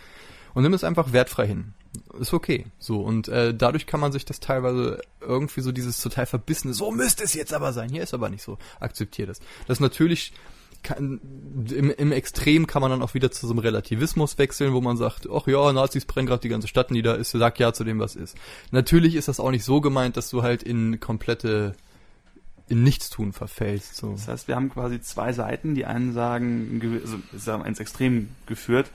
[0.52, 1.72] Und nimm es einfach wertfrei hin.
[2.18, 2.66] Ist okay.
[2.78, 6.90] So, und äh, dadurch kann man sich das teilweise irgendwie so dieses total verbissene, so
[6.90, 9.40] müsste es jetzt aber sein, hier ist aber nicht so, akzeptiert es.
[9.66, 10.32] Das natürlich
[10.82, 11.20] kann,
[11.70, 14.96] im, im Extrem kann man dann auch wieder zu so einem Relativismus wechseln, wo man
[14.96, 17.98] sagt, ach ja, Nazis brennen gerade die ganze Stadt nieder, ist, sag ja zu dem,
[17.98, 18.36] was ist.
[18.70, 21.74] Natürlich ist das auch nicht so gemeint, dass du halt in komplette
[22.68, 23.96] in Nichtstun verfällst.
[23.96, 24.12] So.
[24.12, 25.74] Das heißt, wir haben quasi zwei Seiten.
[25.74, 28.90] Die einen sagen, also ist ins Extrem geführt,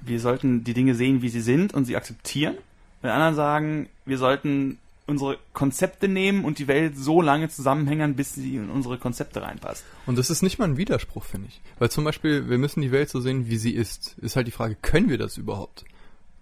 [0.00, 2.56] wir sollten die Dinge sehen, wie sie sind und sie akzeptieren.
[3.02, 4.78] Die anderen sagen, wir sollten
[5.08, 9.84] unsere Konzepte nehmen und die Welt so lange zusammenhängen, bis sie in unsere Konzepte reinpasst.
[10.06, 11.60] Und das ist nicht mal ein Widerspruch, finde ich.
[11.78, 14.16] Weil zum Beispiel, wir müssen die Welt so sehen, wie sie ist.
[14.20, 15.84] Ist halt die Frage, können wir das überhaupt?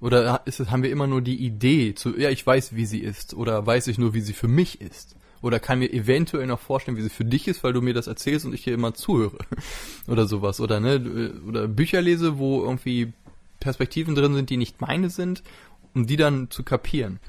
[0.00, 3.34] Oder es, haben wir immer nur die Idee zu, ja, ich weiß, wie sie ist.
[3.34, 5.14] Oder weiß ich nur, wie sie für mich ist.
[5.42, 8.08] Oder kann mir eventuell noch vorstellen, wie sie für dich ist, weil du mir das
[8.08, 9.38] erzählst und ich dir immer zuhöre.
[10.08, 10.60] Oder sowas.
[10.60, 13.12] Oder, ne, oder Bücher lese, wo irgendwie
[13.60, 15.42] Perspektiven drin sind, die nicht meine sind,
[15.94, 17.20] um die dann zu kapieren.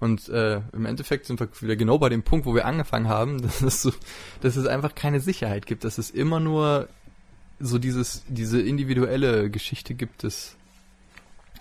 [0.00, 3.40] Und äh, im Endeffekt sind wir wieder genau bei dem Punkt, wo wir angefangen haben,
[3.42, 3.92] dass es, so,
[4.40, 6.88] dass es einfach keine Sicherheit gibt, dass es immer nur
[7.60, 10.56] so dieses, diese individuelle Geschichte gibt es.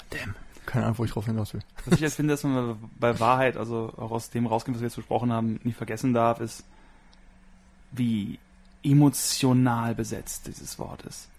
[0.09, 0.36] Damn.
[0.65, 1.61] Keine Ahnung, wo ich drauf hinaus will.
[1.86, 4.88] Was ich jetzt finde, dass man bei Wahrheit, also auch aus dem rausgehen, was wir
[4.88, 6.63] jetzt besprochen haben, nie vergessen darf, ist,
[7.91, 8.39] wie
[8.82, 11.30] emotional besetzt dieses Wort ist.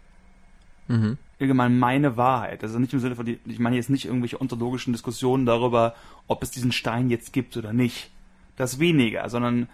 [0.88, 1.18] Mhm.
[1.40, 2.62] Allgemein meine Wahrheit.
[2.62, 5.94] Also nicht im Sinne von, die, ich meine jetzt nicht irgendwelche ontologischen Diskussionen darüber,
[6.26, 8.10] ob es diesen Stein jetzt gibt oder nicht.
[8.56, 9.68] Das weniger, sondern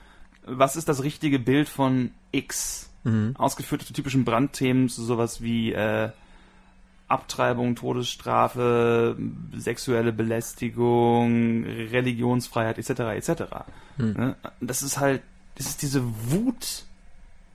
[0.45, 2.91] was ist das richtige Bild von X?
[3.05, 3.35] Mhm.
[3.37, 6.11] Ausgeführt zu typischen Brandthemen, zu sowas wie äh,
[7.09, 9.17] Abtreibung, Todesstrafe,
[9.57, 13.01] sexuelle Belästigung, Religionsfreiheit etc.
[13.01, 13.43] etc.
[13.99, 14.13] Mhm.
[14.13, 14.37] Ne?
[14.61, 15.23] Das ist halt,
[15.57, 16.85] das ist diese Wut,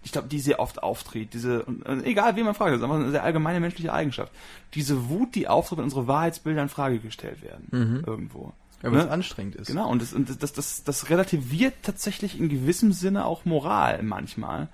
[0.05, 2.83] ich glaube, die sehr oft auftritt, diese, und, und egal wie man fragt, das ist
[2.83, 4.31] einfach eine sehr allgemeine menschliche Eigenschaft.
[4.75, 7.67] Diese Wut, die auftritt, wenn unsere Wahrheitsbilder in Frage gestellt werden.
[7.71, 8.03] Mhm.
[8.05, 8.53] Irgendwo.
[8.83, 9.05] Ja, weil Ne?
[9.05, 9.67] es anstrengend ist.
[9.67, 14.67] Genau, und das, und das, das, das relativiert tatsächlich in gewissem Sinne auch Moral manchmal,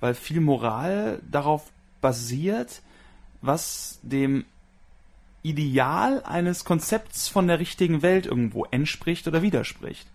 [0.00, 1.70] weil viel Moral darauf
[2.00, 2.80] basiert,
[3.42, 4.46] was dem
[5.42, 10.06] Ideal eines Konzepts von der richtigen Welt irgendwo entspricht oder widerspricht.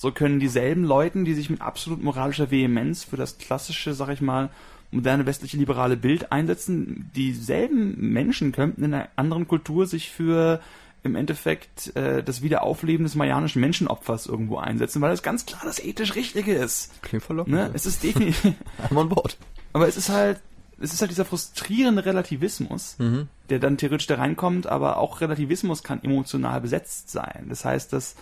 [0.00, 4.22] So können dieselben Leuten, die sich mit absolut moralischer Vehemenz für das klassische, sag ich
[4.22, 4.48] mal,
[4.90, 10.60] moderne westliche liberale Bild einsetzen, dieselben Menschen könnten in einer anderen Kultur sich für
[11.02, 15.78] im Endeffekt äh, das Wiederaufleben des mayanischen Menschenopfers irgendwo einsetzen, weil das ganz klar das
[15.84, 17.02] ethisch Richtige ist.
[17.02, 17.54] Klingt verlockend.
[17.54, 17.70] Ne?
[17.74, 18.54] Es ist definitiv,
[18.90, 19.36] I'm on board.
[19.74, 20.40] aber es ist halt,
[20.80, 23.28] es ist halt dieser frustrierende Relativismus, Mhm.
[23.50, 27.46] der dann theoretisch da reinkommt, aber auch Relativismus kann emotional besetzt sein.
[27.50, 28.16] Das heißt, dass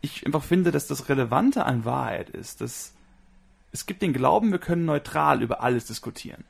[0.00, 2.92] ich einfach finde, dass das Relevante an Wahrheit ist, dass
[3.72, 6.44] es gibt den Glauben, wir können neutral über alles diskutieren.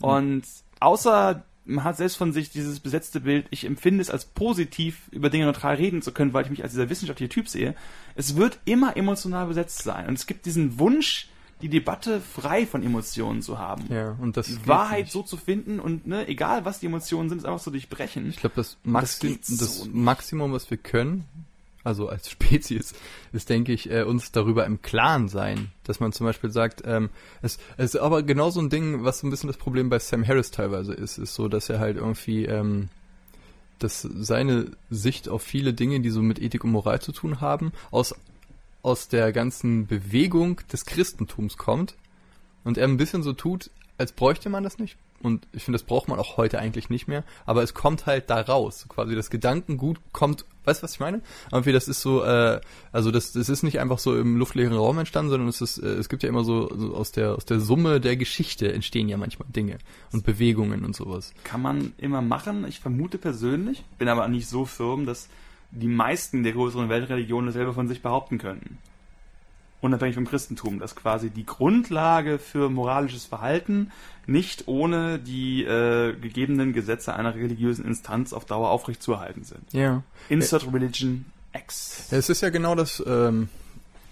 [0.00, 0.44] Und
[0.80, 5.30] außer man hat selbst von sich dieses besetzte Bild, ich empfinde es als positiv, über
[5.30, 7.74] Dinge neutral reden zu können, weil ich mich als dieser wissenschaftliche Typ sehe.
[8.14, 10.08] Es wird immer emotional besetzt sein.
[10.08, 11.28] Und es gibt diesen Wunsch,
[11.60, 13.84] die Debatte frei von Emotionen zu haben.
[13.88, 15.12] Ja, und das Wahrheit nicht.
[15.12, 18.28] so zu finden und ne, egal was die Emotionen sind, es einfach so durchbrechen.
[18.28, 19.94] Ich glaube, das, Maxi so das nicht.
[19.94, 21.24] Maximum, was wir können,
[21.84, 22.94] also als Spezies,
[23.32, 25.72] ist, denke ich, äh, uns darüber im Klaren sein.
[25.84, 27.10] Dass man zum Beispiel sagt, ähm,
[27.42, 29.98] es, es ist aber genau so ein Ding, was so ein bisschen das Problem bei
[29.98, 32.88] Sam Harris teilweise ist, ist so, dass er halt irgendwie, ähm,
[33.78, 37.72] dass seine Sicht auf viele Dinge, die so mit Ethik und Moral zu tun haben,
[37.90, 38.14] aus,
[38.82, 41.94] aus der ganzen Bewegung des Christentums kommt
[42.64, 44.96] und er ein bisschen so tut, als bräuchte man das nicht.
[45.22, 47.24] Und ich finde, das braucht man auch heute eigentlich nicht mehr.
[47.46, 48.86] Aber es kommt halt da raus.
[48.88, 51.20] Quasi das Gedankengut kommt, weißt du, was ich meine?
[51.50, 52.60] Irgendwie, das ist so, äh,
[52.92, 55.86] also das, das ist nicht einfach so im luftleeren Raum entstanden, sondern es ist, äh,
[55.86, 59.16] es gibt ja immer so, so aus der, aus der Summe der Geschichte entstehen ja
[59.16, 59.78] manchmal Dinge
[60.12, 61.32] und Bewegungen und sowas.
[61.44, 62.66] Kann man immer machen.
[62.66, 65.28] Ich vermute persönlich, bin aber nicht so firm, dass
[65.70, 68.78] die meisten der größeren Weltreligionen selber von sich behaupten könnten.
[69.82, 73.90] Unabhängig vom Christentum, dass quasi die Grundlage für moralisches Verhalten
[74.26, 79.72] nicht ohne die äh, gegebenen Gesetze einer religiösen Instanz auf Dauer aufrechtzuerhalten sind.
[79.72, 80.04] Ja.
[80.28, 82.06] Insert Religion X.
[82.12, 83.48] Ja, es ist ja genau das, ähm,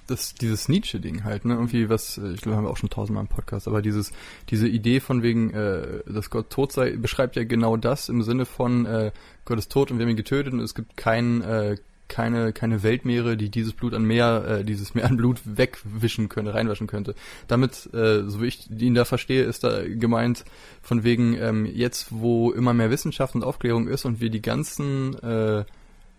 [0.08, 1.54] das dieses Nietzsche-Ding halt, ne?
[1.54, 4.12] Irgendwie was, äh, ich glaube, haben wir auch schon tausendmal im Podcast, aber dieses,
[4.48, 8.44] diese Idee von wegen, äh, dass Gott tot sei, beschreibt ja genau das im Sinne
[8.44, 9.12] von äh,
[9.44, 11.76] Gott ist tot und wir haben ihn getötet und es gibt kein, äh,
[12.10, 16.52] keine, keine Weltmeere, die dieses Blut an Meer, äh, dieses Meer an Blut wegwischen könnte,
[16.52, 17.14] reinwaschen könnte.
[17.48, 20.44] Damit, äh, so wie ich ihn da verstehe, ist da gemeint
[20.82, 25.18] von wegen, ähm, jetzt wo immer mehr Wissenschaft und Aufklärung ist und wir die ganzen
[25.20, 25.64] äh,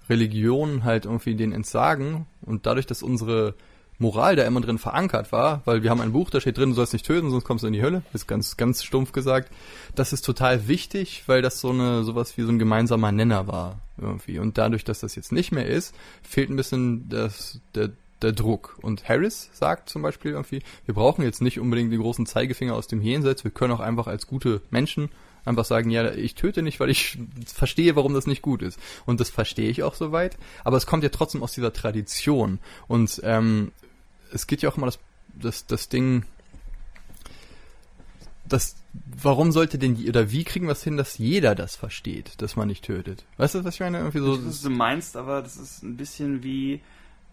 [0.10, 3.54] Religionen halt irgendwie den entsagen und dadurch, dass unsere
[4.02, 6.76] Moral da immer drin verankert war, weil wir haben ein Buch, da steht drin, du
[6.76, 9.52] sollst nicht töten, sonst kommst du in die Hölle, ist ganz, ganz stumpf gesagt.
[9.94, 13.80] Das ist total wichtig, weil das so eine, sowas wie so ein gemeinsamer Nenner war,
[14.02, 14.40] irgendwie.
[14.40, 17.92] Und dadurch, dass das jetzt nicht mehr ist, fehlt ein bisschen das, der,
[18.22, 18.78] der Druck.
[18.82, 22.88] Und Harris sagt zum Beispiel irgendwie, wir brauchen jetzt nicht unbedingt den großen Zeigefinger aus
[22.88, 25.10] dem Jenseits, wir können auch einfach als gute Menschen
[25.46, 28.80] einfach sagen, ja, ich töte nicht, weil ich verstehe, warum das nicht gut ist.
[29.06, 32.60] Und das verstehe ich auch soweit, aber es kommt ja trotzdem aus dieser Tradition.
[32.88, 33.72] Und ähm,
[34.32, 35.00] es geht ja auch immer das,
[35.34, 36.26] das, das Ding,
[38.46, 42.56] das, warum sollte denn, oder wie kriegen wir es hin, dass jeder das versteht, dass
[42.56, 43.26] man nicht tötet?
[43.38, 44.00] Weißt du, was ich meine?
[44.00, 46.82] Irgendwie so, das, was du meinst, aber das ist ein bisschen wie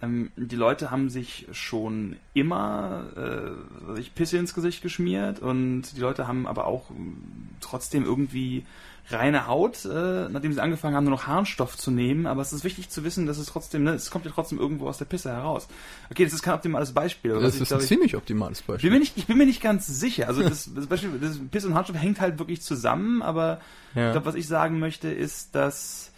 [0.01, 6.01] ähm, die Leute haben sich schon immer äh, sich Pisse ins Gesicht geschmiert und die
[6.01, 8.65] Leute haben aber auch ähm, trotzdem irgendwie
[9.11, 12.27] reine Haut, äh, nachdem sie angefangen haben, nur noch Harnstoff zu nehmen.
[12.27, 14.87] Aber es ist wichtig zu wissen, dass es trotzdem, ne, es kommt ja trotzdem irgendwo
[14.89, 15.67] aus der Pisse heraus.
[16.11, 17.39] Okay, das ist kein optimales Beispiel.
[17.41, 18.91] das ich, ist glaub ein ich, ziemlich optimales bin Beispiel.
[18.91, 20.29] mir nicht, ich bin mir nicht ganz sicher.
[20.29, 23.61] Also das, das Beispiel, das Piss und Harnstoff hängt halt wirklich zusammen, aber
[23.93, 24.13] ich Ja.
[24.13, 26.13] glaube, was ich sagen möchte, ist, dass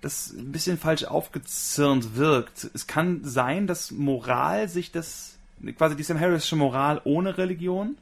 [0.00, 2.70] das ein bisschen falsch aufgezirnt wirkt.
[2.74, 5.36] Es kann sein, dass Moral sich das,
[5.76, 7.96] quasi die Sam Harrische Moral ohne Religion,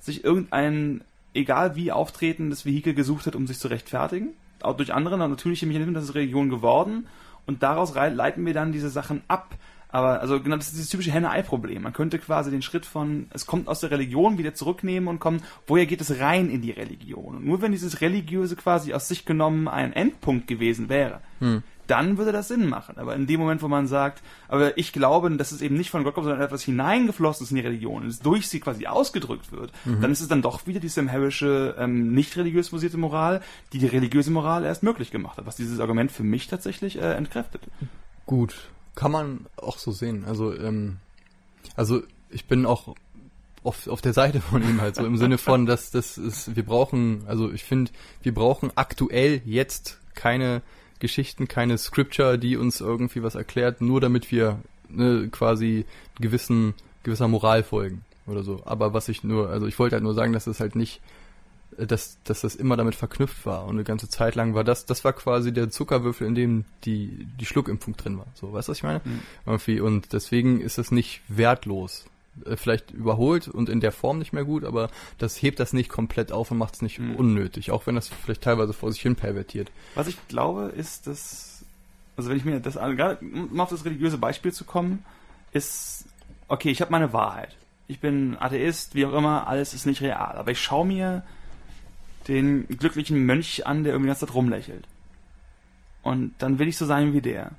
[0.00, 1.02] sich irgendein,
[1.34, 4.30] egal wie auftretendes Vehikel gesucht hat, um sich zu rechtfertigen.
[4.62, 7.06] Auch durch andere natürliche Mechanismen, das ist Religion geworden.
[7.46, 9.54] Und daraus leiten wir dann diese Sachen ab.
[9.88, 11.82] Aber also genau, das ist dieses typische Henne-Ei-Problem.
[11.82, 15.42] Man könnte quasi den Schritt von, es kommt aus der Religion, wieder zurücknehmen und kommen,
[15.66, 17.36] woher geht es rein in die Religion?
[17.36, 21.62] Und nur wenn dieses Religiöse quasi aus sich genommen ein Endpunkt gewesen wäre, Hm.
[21.90, 22.98] Dann würde das Sinn machen.
[22.98, 26.04] Aber in dem Moment, wo man sagt, aber ich glaube, dass es eben nicht von
[26.04, 29.72] Gott kommt, sondern etwas hineingeflossen ist in die Religion es durch sie quasi ausgedrückt wird,
[30.00, 33.78] dann ist es dann doch wieder die Sam Harrische, ähm, nicht religiös basierte Moral, die
[33.78, 37.62] die religiöse Moral erst möglich gemacht hat, was dieses Argument für mich tatsächlich äh, entkräftet.
[38.26, 40.24] Gut, kann man auch so sehen.
[40.26, 40.98] Also, ähm,
[41.76, 42.94] also ich bin auch
[43.62, 46.64] auf, auf der Seite von ihm halt so im Sinne von, dass das ist, wir
[46.64, 47.90] brauchen, also ich finde,
[48.22, 50.62] wir brauchen aktuell jetzt keine
[51.00, 55.84] Geschichten, keine Scripture, die uns irgendwie was erklärt, nur damit wir ne, quasi
[56.20, 58.62] gewissen gewisser Moral folgen oder so.
[58.64, 61.00] Aber was ich nur, also ich wollte halt nur sagen, dass es halt nicht,
[61.76, 63.64] dass, dass das immer damit verknüpft war.
[63.64, 67.26] Und eine ganze Zeit lang war das, das war quasi der Zuckerwürfel, in dem die,
[67.38, 68.26] die Schluckimpfung drin war.
[68.34, 69.00] So, weißt du, was ich meine?
[69.04, 69.20] Mhm.
[69.46, 69.80] Irgendwie.
[69.80, 72.04] Und deswegen ist das nicht wertlos.
[72.44, 75.88] Äh, vielleicht überholt und in der Form nicht mehr gut, aber das hebt das nicht
[75.88, 77.16] komplett auf und macht es nicht mhm.
[77.16, 79.70] unnötig, auch wenn das vielleicht teilweise vor sich hin pervertiert.
[79.94, 81.64] Was ich glaube, ist, dass,
[82.16, 85.04] also wenn ich mir das, gerade um auf das religiöse Beispiel zu kommen,
[85.52, 86.06] ist,
[86.48, 87.56] okay, ich habe meine Wahrheit.
[87.88, 90.36] Ich bin Atheist, wie auch immer, alles ist nicht real.
[90.36, 91.24] Aber ich schaue mir
[92.28, 94.84] den glücklichen Mönch an, der irgendwie die ganze Zeit rumlächelt.
[96.02, 97.50] Und dann will ich so sein wie der.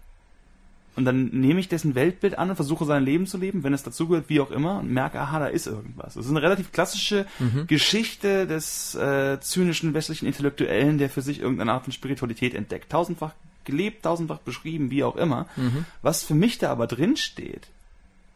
[0.95, 3.83] Und dann nehme ich dessen Weltbild an und versuche sein Leben zu leben, wenn es
[3.83, 6.15] dazugehört, wie auch immer, und merke, aha, da ist irgendwas.
[6.15, 7.65] Das ist eine relativ klassische mhm.
[7.67, 12.91] Geschichte des äh, zynischen westlichen Intellektuellen, der für sich irgendeine Art von Spiritualität entdeckt.
[12.91, 13.33] Tausendfach
[13.63, 15.47] gelebt, tausendfach beschrieben, wie auch immer.
[15.55, 15.85] Mhm.
[16.01, 17.67] Was für mich da aber drin steht,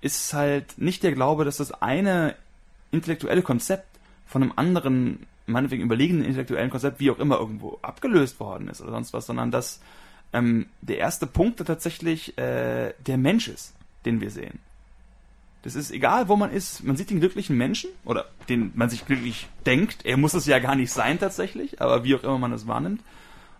[0.02, 2.36] ist halt nicht der Glaube, dass das eine
[2.92, 3.88] intellektuelle Konzept
[4.28, 8.92] von einem anderen, meinetwegen überlegenen intellektuellen Konzept, wie auch immer, irgendwo abgelöst worden ist oder
[8.92, 9.82] sonst was, sondern dass
[10.34, 13.74] ähm, der erste Punkt tatsächlich äh, der Mensch ist,
[14.06, 14.60] den wir sehen.
[15.64, 16.84] Das ist egal, wo man ist.
[16.84, 20.06] Man sieht den glücklichen Menschen oder den man sich glücklich denkt.
[20.06, 23.02] Er muss es ja gar nicht sein tatsächlich, aber wie auch immer man es wahrnimmt.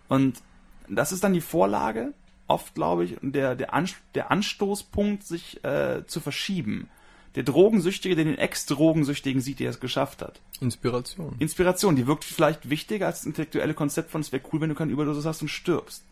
[0.08, 0.40] Und
[0.88, 2.12] das ist dann die Vorlage,
[2.46, 6.88] oft glaube ich, der, der, An der Anstoßpunkt, sich äh, zu verschieben.
[7.34, 10.40] Der Drogensüchtige, der den Ex-Drogensüchtigen sieht, der es geschafft hat.
[10.60, 11.34] Inspiration.
[11.38, 14.74] Inspiration, die wirkt vielleicht wichtiger als das intellektuelle Konzept von, es wäre cool, wenn du
[14.74, 16.04] keine Überdosis hast und stirbst.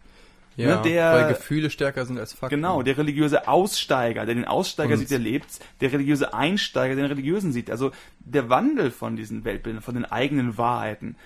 [0.56, 2.56] Ja, ne, der, weil Gefühle stärker sind als Fakten.
[2.56, 7.04] Genau, der religiöse Aussteiger, der den Aussteiger Und sieht, der lebt, der religiöse Einsteiger, der
[7.04, 7.70] den Religiösen sieht.
[7.70, 7.90] Also
[8.20, 11.16] der Wandel von diesen Weltbildern, von den eigenen Wahrheiten.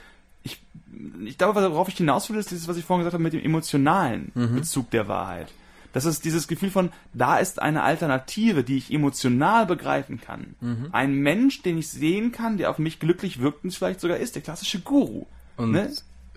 [0.42, 0.62] Ich,
[1.24, 3.44] ich glaube, worauf ich hinaus will, ist dieses, was ich vorhin gesagt habe, mit dem
[3.44, 4.56] emotionalen mhm.
[4.56, 5.48] Bezug der Wahrheit.
[5.92, 10.54] Das ist dieses Gefühl von, da ist eine Alternative, die ich emotional begreifen kann.
[10.60, 10.88] Mhm.
[10.92, 14.18] Ein Mensch, den ich sehen kann, der auf mich glücklich wirkt und es vielleicht sogar
[14.18, 15.26] ist, der klassische Guru.
[15.56, 15.90] Und ne?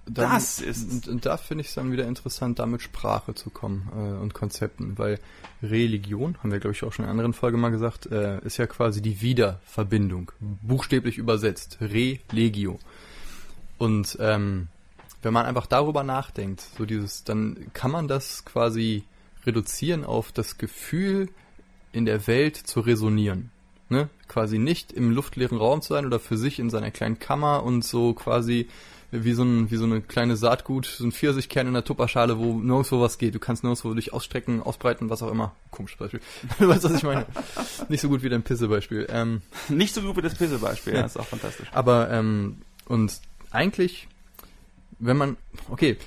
[0.05, 0.91] Dann, das ist.
[0.91, 4.21] Und, und da finde ich es dann wieder interessant, da mit Sprache zu kommen äh,
[4.21, 5.19] und Konzepten, weil
[5.61, 8.57] Religion, haben wir glaube ich auch schon in einer anderen Folge mal gesagt, äh, ist
[8.57, 10.31] ja quasi die Wiederverbindung,
[10.61, 12.79] buchstäblich übersetzt, Religio.
[13.77, 14.67] Und ähm,
[15.21, 19.03] wenn man einfach darüber nachdenkt, so dieses, dann kann man das quasi
[19.45, 21.29] reduzieren auf das Gefühl,
[21.91, 23.51] in der Welt zu resonieren.
[23.89, 24.09] Ne?
[24.27, 27.83] Quasi nicht im luftleeren Raum zu sein oder für sich in seiner kleinen Kammer und
[27.83, 28.69] so quasi
[29.11, 32.59] wie so, ein, wie so eine kleine Saatgut, so ein Pfirsichkern in der Tupperschale, wo
[32.59, 33.35] nirgendwo was geht.
[33.35, 35.53] Du kannst nirgendwo dich ausstrecken, ausbreiten, was auch immer.
[35.69, 36.21] Komisches Beispiel.
[36.59, 37.25] du weißt, was ich meine.
[37.89, 39.07] Nicht so gut wie dein Pissebeispiel.
[39.09, 41.67] Ähm, Nicht so gut wie das Pissebeispiel, ja, ist auch fantastisch.
[41.73, 43.19] Aber, ähm, und
[43.51, 44.07] eigentlich,
[44.99, 45.35] wenn man,
[45.69, 45.97] okay,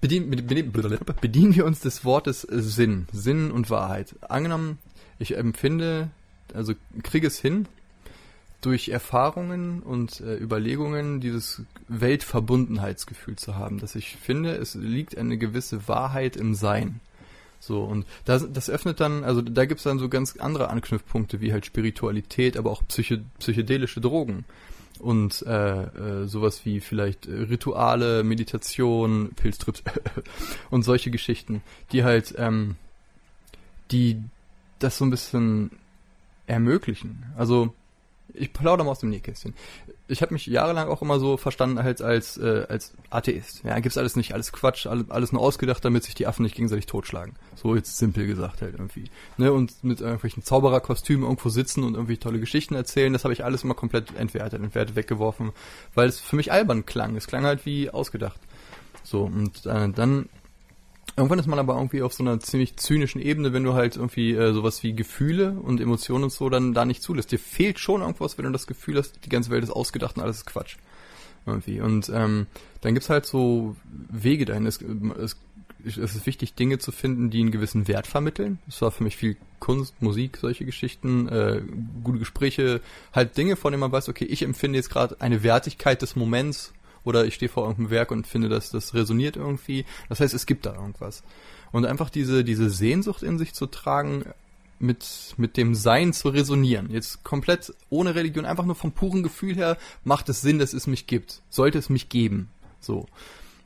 [0.00, 0.72] bedienen, bedienen,
[1.20, 4.16] bedienen wir uns des Wortes Sinn, Sinn und Wahrheit.
[4.22, 4.78] Angenommen,
[5.18, 6.10] ich empfinde,
[6.54, 6.72] also
[7.02, 7.66] kriege es hin,
[8.60, 15.38] durch Erfahrungen und äh, Überlegungen dieses Weltverbundenheitsgefühl zu haben, dass ich finde, es liegt eine
[15.38, 17.00] gewisse Wahrheit im Sein.
[17.58, 21.52] So, und das, das öffnet dann, also da gibt's dann so ganz andere Anknüpfpunkte, wie
[21.52, 24.44] halt Spiritualität, aber auch psyche, psychedelische Drogen.
[24.98, 29.82] Und äh, äh, sowas wie vielleicht Rituale, Meditation, Pilztrips
[30.70, 32.76] und solche Geschichten, die halt, ähm,
[33.90, 34.22] die
[34.78, 35.70] das so ein bisschen
[36.46, 37.24] ermöglichen.
[37.36, 37.74] Also
[38.34, 39.54] ich plaudere mal aus dem Nähkästchen.
[40.08, 43.62] Ich habe mich jahrelang auch immer so verstanden als als äh, als Atheist.
[43.64, 46.56] Ja, gibt's alles nicht, alles Quatsch, alles, alles nur ausgedacht, damit sich die Affen nicht
[46.56, 47.34] gegenseitig totschlagen.
[47.54, 49.04] So jetzt simpel gesagt halt irgendwie.
[49.36, 53.44] Ne, und mit irgendwelchen Zaubererkostümen irgendwo sitzen und irgendwie tolle Geschichten erzählen, das habe ich
[53.44, 55.52] alles immer komplett entwertet, entwertet, weggeworfen,
[55.94, 57.16] weil es für mich albern klang.
[57.16, 58.40] Es klang halt wie ausgedacht.
[59.02, 60.28] So, und äh, dann
[61.16, 64.32] Irgendwann ist man aber irgendwie auf so einer ziemlich zynischen Ebene, wenn du halt irgendwie
[64.32, 67.32] äh, sowas wie Gefühle und Emotionen und so dann da nicht zulässt.
[67.32, 70.22] Dir fehlt schon irgendwas, wenn du das Gefühl hast, die ganze Welt ist ausgedacht und
[70.22, 70.76] alles ist Quatsch.
[71.46, 71.80] Irgendwie.
[71.80, 72.46] Und ähm,
[72.80, 73.76] dann gibt's halt so
[74.10, 74.66] Wege dahin.
[74.66, 75.36] Es, es,
[75.84, 78.58] es ist wichtig, Dinge zu finden, die einen gewissen Wert vermitteln.
[78.66, 81.62] Das war für mich viel Kunst, Musik, solche Geschichten, äh,
[82.04, 82.80] gute Gespräche,
[83.12, 86.72] halt Dinge, von denen man weiß, okay, ich empfinde jetzt gerade eine Wertigkeit des Moments
[87.04, 89.84] oder ich stehe vor irgendeinem Werk und finde, dass das resoniert irgendwie.
[90.08, 91.22] Das heißt, es gibt da irgendwas.
[91.72, 94.24] Und einfach diese, diese Sehnsucht in sich zu tragen,
[94.80, 96.90] mit, mit dem Sein zu resonieren.
[96.90, 100.86] Jetzt komplett ohne Religion, einfach nur vom puren Gefühl her, macht es Sinn, dass es
[100.86, 101.42] mich gibt.
[101.50, 102.48] Sollte es mich geben.
[102.80, 103.06] So.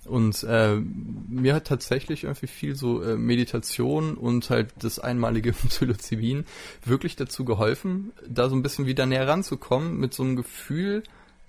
[0.04, 6.44] Und äh, mir hat tatsächlich irgendwie viel so äh, Meditation und halt das einmalige Psilocybin
[6.84, 11.04] wirklich dazu geholfen, da so ein bisschen wieder näher ranzukommen mit so einem Gefühl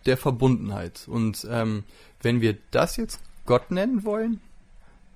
[0.06, 1.08] der Verbundenheit.
[1.08, 1.84] Und ähm,
[2.22, 4.42] wenn wir das jetzt Gott nennen wollen,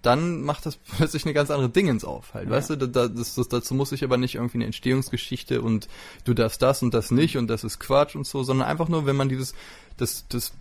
[0.02, 2.52] dann macht das plötzlich eine ganz andere Dingens auf, halt, ja.
[2.52, 5.88] weißt du, da, das, das, dazu muss ich aber nicht irgendwie eine Entstehungsgeschichte und
[6.24, 9.06] du darfst das und das nicht und das ist Quatsch und so, sondern einfach nur,
[9.06, 9.54] wenn man dieses,
[9.98, 10.54] das, das,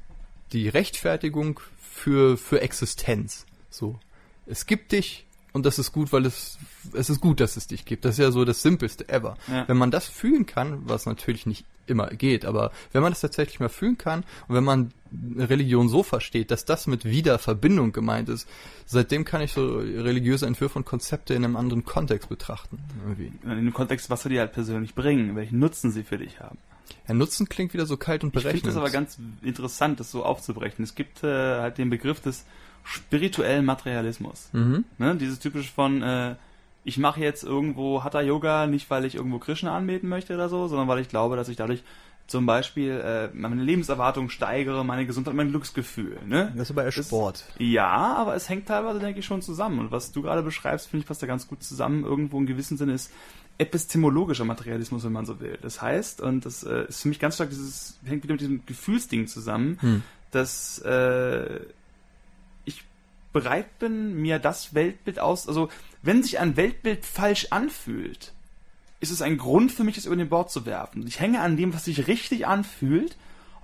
[0.53, 3.99] die Rechtfertigung für, für Existenz, so.
[4.47, 6.59] Es gibt dich und das ist gut, weil es,
[6.95, 8.05] es ist gut, dass es dich gibt.
[8.05, 9.37] Das ist ja so das Simpelste ever.
[9.47, 9.69] Ja.
[9.69, 13.61] Wenn man das fühlen kann, was natürlich nicht immer geht, aber wenn man das tatsächlich
[13.61, 14.93] mal fühlen kann und wenn man
[15.39, 18.49] Religion so versteht, dass das mit Wiederverbindung gemeint ist,
[18.87, 22.79] seitdem kann ich so religiöse Entwürfe und Konzepte in einem anderen Kontext betrachten.
[23.05, 23.33] Irgendwie.
[23.45, 26.59] In dem Kontext, was sie dir halt persönlich bringen, welchen Nutzen sie für dich haben.
[27.07, 28.57] Ja, Nutzen klingt wieder so kalt und berechnet.
[28.57, 30.85] Ich finde das aber ganz interessant, das so aufzubrechen.
[30.85, 32.45] Es gibt äh, halt den Begriff des
[32.85, 34.49] spirituellen Materialismus.
[34.53, 34.85] Mhm.
[34.99, 35.17] Ne?
[35.17, 36.37] Dieses typische von, äh,
[36.89, 40.69] ich mache jetzt irgendwo Hatha Yoga nicht, weil ich irgendwo Krishna anbeten möchte oder so,
[40.69, 41.85] sondern weil ich glaube, dass ich dadurch
[42.27, 46.19] zum Beispiel äh, meine Lebenserwartung steigere, meine Gesundheit, mein Glücksgefühl.
[46.27, 46.51] Ne?
[46.57, 47.45] Das ist aber eher Sport.
[47.47, 49.81] Das, ja, aber es hängt teilweise, denke ich, schon zusammen.
[49.81, 52.05] Und was du gerade beschreibst, finde ich, passt da ganz gut zusammen.
[52.05, 53.13] Irgendwo im gewissen Sinne ist
[53.59, 55.59] epistemologischer Materialismus, wenn man so will.
[55.61, 58.65] Das heißt, und das äh, ist für mich ganz stark dieses, hängt wieder mit diesem
[58.65, 60.03] Gefühlsding zusammen, hm.
[60.31, 61.61] dass äh,
[63.33, 65.69] bereit bin, mir das Weltbild aus, also
[66.03, 68.33] wenn sich ein Weltbild falsch anfühlt,
[69.01, 71.07] ist es ein Grund für mich, es über den Bord zu werfen.
[71.07, 73.17] Ich hänge an dem, was sich richtig anfühlt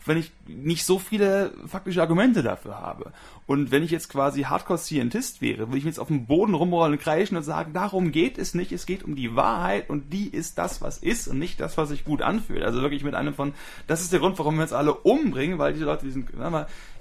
[0.07, 3.13] wenn ich nicht so viele faktische Argumente dafür habe.
[3.47, 6.95] Und wenn ich jetzt quasi Hardcore-Scientist wäre, würde ich mir jetzt auf dem Boden rumrollen
[6.95, 10.29] und kreischen und sagen, darum geht es nicht, es geht um die Wahrheit und die
[10.29, 12.63] ist das, was ist und nicht das, was sich gut anfühlt.
[12.63, 13.55] Also wirklich mit einem von,
[13.87, 16.31] das ist der Grund, warum wir uns alle umbringen, weil diese Leute, die sind,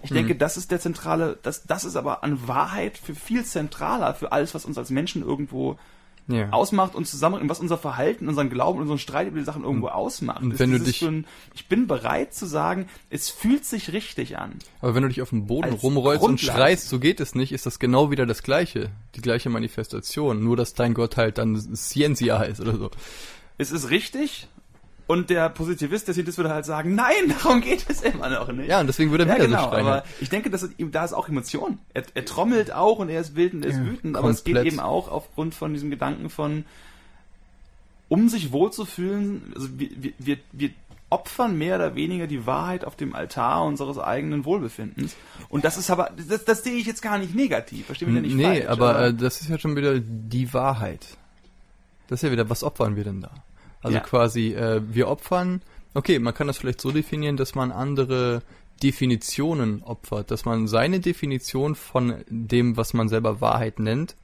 [0.02, 0.16] ich mhm.
[0.16, 4.32] denke, das ist der zentrale, das, das ist aber an Wahrheit für viel zentraler für
[4.32, 5.78] alles, was uns als Menschen irgendwo
[6.28, 6.50] ja.
[6.52, 10.42] ausmacht und zusammen, was unser Verhalten, unseren Glauben, unseren Streit über die Sachen irgendwo ausmacht.
[10.42, 14.54] Und wenn du dich, ein, ich bin bereit zu sagen, es fühlt sich richtig an.
[14.82, 16.32] Aber wenn du dich auf dem Boden rumrollst Grundlage.
[16.32, 20.44] und schreist, so geht es nicht, ist das genau wieder das Gleiche, die gleiche Manifestation,
[20.44, 22.92] nur dass dein Gott halt dann Ciencia heißt oder so.
[23.58, 24.48] Es ist richtig,
[25.08, 28.70] und der Positivist, der Scientist würde halt sagen, nein, darum geht es immer noch nicht.
[28.70, 29.88] Ja, und deswegen würde er ja, wieder genau, so schreien.
[29.88, 31.80] Aber ich denke, dass ihm, da ist auch Emotion.
[31.94, 34.44] Er, er trommelt auch und er ist wild und er ist ja, wütend, aber es
[34.44, 36.66] geht eben auch aufgrund von diesem Gedanken von,
[38.08, 40.70] um sich wohlzufühlen, also wir, wir, wir
[41.10, 45.16] opfern mehr oder weniger die Wahrheit auf dem Altar unseres eigenen Wohlbefindens.
[45.48, 48.22] Und das ist aber, das, das sehe ich jetzt gar nicht negativ, verstehe mich ja
[48.22, 48.60] nicht nee, falsch.
[48.60, 51.06] Nee, aber, aber äh, das ist ja schon wieder die Wahrheit.
[52.08, 53.32] Das ist ja wieder, was opfern wir denn da?
[53.84, 54.04] Also ja.
[54.04, 55.62] quasi, äh, wir opfern,
[55.94, 58.42] okay, man kann das vielleicht so definieren, dass man andere
[58.82, 64.16] Definitionen opfert, dass man seine Definition von dem, was man selber Wahrheit nennt,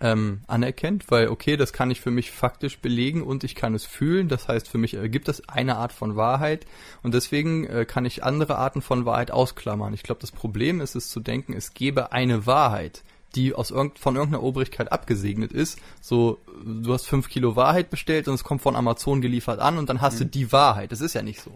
[0.00, 3.84] ähm, anerkennt, weil okay, das kann ich für mich faktisch belegen und ich kann es
[3.84, 4.28] fühlen.
[4.28, 6.66] Das heißt, für mich ergibt das eine Art von Wahrheit
[7.02, 9.94] und deswegen äh, kann ich andere Arten von Wahrheit ausklammern.
[9.94, 13.02] Ich glaube, das Problem ist es zu denken, es gebe eine Wahrheit
[13.38, 15.78] die aus irgend, von irgendeiner Obrigkeit abgesegnet ist.
[16.00, 19.88] So, du hast fünf Kilo Wahrheit bestellt und es kommt von Amazon geliefert an und
[19.88, 20.18] dann hast mhm.
[20.18, 20.92] du die Wahrheit.
[20.92, 21.52] Das ist ja nicht so.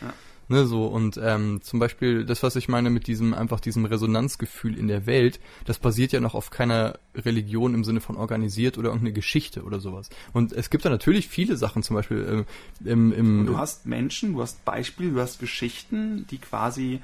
[0.00, 0.12] Ja.
[0.48, 4.78] Ne, so, und ähm, zum Beispiel das, was ich meine mit diesem, einfach diesem Resonanzgefühl
[4.78, 8.88] in der Welt, das basiert ja noch auf keiner Religion im Sinne von organisiert oder
[8.88, 10.08] irgendeine Geschichte oder sowas.
[10.32, 12.44] Und es gibt da natürlich viele Sachen, zum Beispiel ähm,
[12.84, 13.46] im, im.
[13.46, 17.00] du hast Menschen, du hast Beispiele, du hast Geschichten, die quasi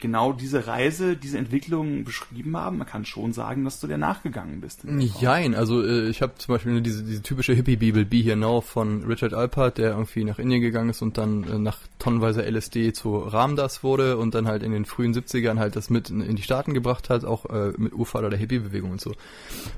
[0.00, 2.78] genau diese Reise, diese Entwicklung beschrieben haben.
[2.78, 4.84] Man kann schon sagen, dass du der nachgegangen bist.
[5.20, 9.04] Jein, also äh, ich habe zum Beispiel diese, diese typische Hippie-Bibel Be Here Now von
[9.04, 13.18] Richard Alpert, der irgendwie nach Indien gegangen ist und dann äh, nach tonnenweise LSD zu
[13.18, 16.74] Ramdas wurde und dann halt in den frühen 70ern halt das mit in, die Staaten
[16.74, 19.12] gebracht hat, auch äh, mit Urvater der Hippie-Bewegung und so.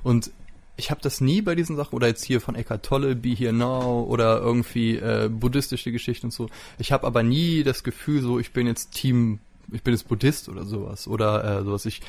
[0.02, 0.30] Und
[0.76, 3.52] ich habe das nie bei diesen Sachen oder jetzt hier von Eckhart Tolle, Be Here
[3.52, 6.48] Now oder irgendwie äh, buddhistische Geschichten und so.
[6.78, 9.40] Ich habe aber nie das Gefühl, so ich bin jetzt Team
[9.72, 12.00] ich bin jetzt Buddhist oder sowas oder äh, sowas ich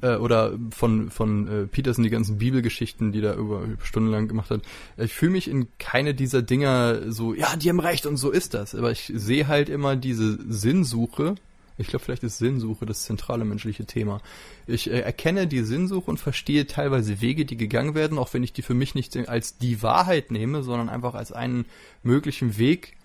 [0.00, 4.28] äh, oder von von äh, Peterson die ganzen Bibelgeschichten, die da über, über Stunden lang
[4.28, 4.62] gemacht hat.
[4.96, 8.54] Ich fühle mich in keine dieser Dinger so, ja, die haben recht und so ist
[8.54, 11.34] das, aber ich sehe halt immer diese Sinnsuche.
[11.80, 14.20] Ich glaube, vielleicht ist Sinnsuche das zentrale menschliche Thema.
[14.66, 18.52] Ich äh, erkenne die Sinnsuche und verstehe teilweise Wege, die gegangen werden, auch wenn ich
[18.52, 21.66] die für mich nicht als die Wahrheit nehme, sondern einfach als einen
[22.02, 22.96] möglichen Weg,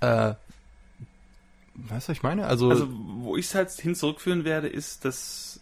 [0.00, 0.34] äh,
[1.88, 2.46] Weißt du, was ich meine?
[2.46, 5.60] Also, also wo ich es halt hin zurückführen werde, ist, dass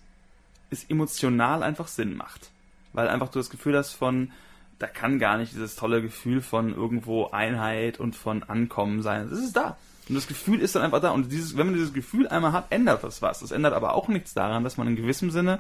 [0.70, 2.50] es emotional einfach Sinn macht.
[2.92, 4.30] Weil einfach du das Gefühl hast von,
[4.78, 9.28] da kann gar nicht dieses tolle Gefühl von irgendwo Einheit und von Ankommen sein.
[9.30, 9.76] Das ist da.
[10.08, 11.10] Und das Gefühl ist dann einfach da.
[11.10, 13.40] Und dieses, wenn man dieses Gefühl einmal hat, ändert das was.
[13.40, 15.58] Das ändert aber auch nichts daran, dass man in gewissem Sinne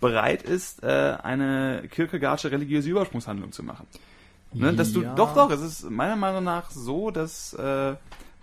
[0.00, 3.86] bereit ist, äh, eine Kierkegaardsche religiöse Übersprungshandlung zu machen.
[4.52, 4.74] Ne?
[4.74, 5.14] Dass du, Ja.
[5.14, 7.94] doch, doch, es ist meiner Meinung nach so, dass äh,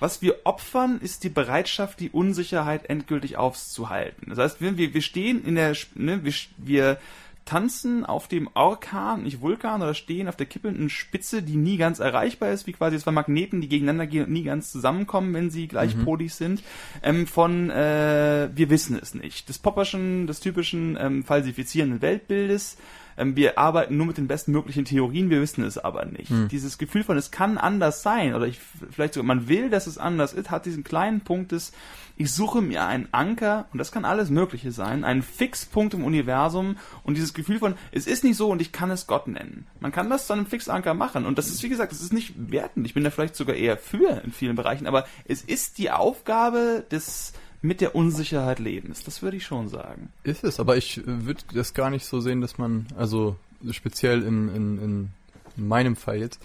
[0.04, 4.26] was wir opfern, ist die Bereitschaft, die Unsicherheit endgültig aufzuhalten.
[4.28, 6.98] Das heißt, wir, wir wir stehen in der, ne, wir, wir
[7.46, 12.00] tanzen auf dem Orkan, nicht Vulkan, oder stehen auf der kippelnden Spitze, die nie ganz
[12.00, 15.70] erreichbar ist, wie quasi zwei Magneten, die gegeneinander gehen und nie ganz zusammenkommen, wenn sie
[15.70, 16.64] gleichpolig sind,
[17.02, 19.48] ähm, von äh, wir wissen es nicht.
[19.48, 22.78] Des Popperschen, des typischen ähm, falsifizierenden Weltbildes,
[23.18, 26.32] ähm, wir arbeiten nur mit den bestmöglichen Theorien, wir wissen es aber nicht.
[26.52, 28.60] Dieses Gefühl von, es kann anders sein, oder ich,
[28.92, 31.72] vielleicht sogar, man will, dass es anders ist, hat diesen kleinen Punkt des,
[32.16, 36.78] ich suche mir einen Anker, und das kann alles Mögliche sein, einen Fixpunkt im Universum,
[37.04, 39.68] und dieses Gefühl von, es ist nicht so, und ich kann es Gott nennen.
[39.80, 42.34] Man kann das zu einem Fixanker machen, und das ist, wie gesagt, es ist nicht
[42.52, 45.92] wertend, ich bin da vielleicht sogar eher für in vielen Bereichen, aber es ist die
[45.92, 47.34] Aufgabe des,
[47.64, 50.12] mit der Unsicherheit Lebens, das würde ich schon sagen.
[50.24, 53.38] Ist es, aber ich würde das gar nicht so sehen, dass man, also
[53.72, 55.10] speziell im, in, in
[55.56, 56.42] meinem Fall jetzt,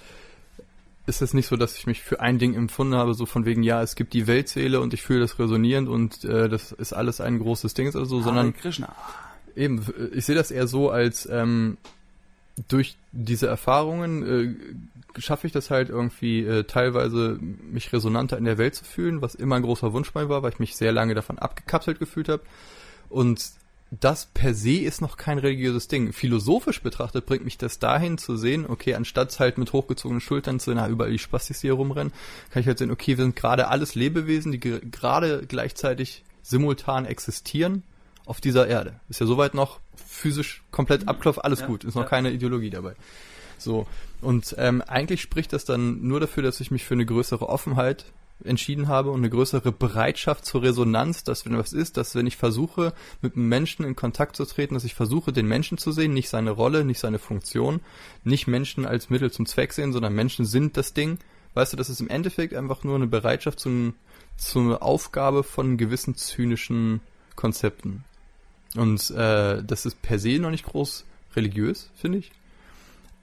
[1.06, 3.64] ist es nicht so, dass ich mich für ein Ding empfunden habe, so von wegen,
[3.64, 7.20] ja, es gibt die Weltseele und ich fühle das resonierend und äh, das ist alles
[7.20, 8.94] ein großes Ding oder so, sondern Hare Krishna.
[9.56, 11.78] Eben, ich sehe das eher so als ähm,
[12.68, 14.22] durch diese Erfahrungen
[15.16, 19.22] äh, schaffe ich das halt irgendwie äh, teilweise mich resonanter in der Welt zu fühlen,
[19.22, 21.98] was immer ein großer Wunsch bei mir war, weil ich mich sehr lange davon abgekapselt
[21.98, 22.42] gefühlt habe.
[23.08, 23.50] Und
[23.90, 26.12] das per se ist noch kein religiöses Ding.
[26.12, 30.70] Philosophisch betrachtet bringt mich das dahin zu sehen, okay, anstatt halt mit hochgezogenen Schultern zu
[30.70, 32.12] sehen, na, überall die Spastis, hier rumrennen,
[32.50, 37.06] kann ich halt sehen, okay, wir sind gerade alles Lebewesen, die ge- gerade gleichzeitig simultan
[37.06, 37.82] existieren
[38.26, 39.00] auf dieser Erde.
[39.08, 42.08] Ist ja soweit noch physisch komplett abklopf, alles Ja, gut, ist noch ja.
[42.08, 42.94] keine Ideologie dabei.
[43.58, 43.86] So.
[44.20, 48.06] Und ähm, eigentlich spricht das dann nur dafür, dass ich mich für eine größere Offenheit
[48.44, 52.36] entschieden habe und eine größere Bereitschaft zur Resonanz, dass wenn was ist, dass wenn ich
[52.36, 56.14] versuche, mit einem Menschen in Kontakt zu treten, dass ich versuche, den Menschen zu sehen,
[56.14, 57.80] nicht seine Rolle, nicht seine Funktion,
[58.22, 61.18] nicht Menschen als Mittel zum Zweck sehen, sondern Menschen sind das Ding.
[61.54, 63.92] Weißt du, das ist im Endeffekt einfach nur eine Bereitschaft zu,
[64.36, 67.00] zu einer Aufgabe von gewissen zynischen
[67.34, 68.04] Konzepten.
[68.76, 71.04] Und äh, das ist per se noch nicht groß
[71.34, 72.30] religiös, finde ich.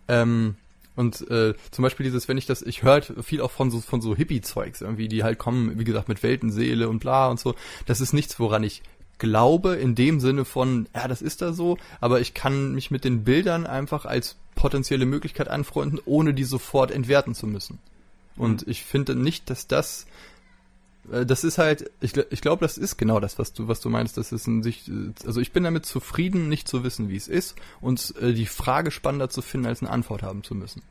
[0.07, 0.55] Ähm,
[0.95, 3.81] und äh, zum Beispiel dieses, wenn ich das, ich höre halt viel auch von so
[3.81, 7.55] von so Hippie-Zeugs irgendwie, die halt kommen, wie gesagt, mit Weltenseele und bla und so.
[7.85, 8.81] Das ist nichts, woran ich
[9.17, 13.03] glaube, in dem Sinne von, ja, das ist da so, aber ich kann mich mit
[13.03, 17.79] den Bildern einfach als potenzielle Möglichkeit anfreunden, ohne die sofort entwerten zu müssen.
[18.37, 20.05] Und ich finde nicht, dass das
[21.11, 24.17] das ist halt, ich, ich glaube, das ist genau das, was du, was du meinst.
[24.17, 27.27] Das ist ein sich, äh, also ich bin damit zufrieden, nicht zu wissen, wie es
[27.27, 30.81] ist und äh, die Frage spannender zu finden, als eine Antwort haben zu müssen.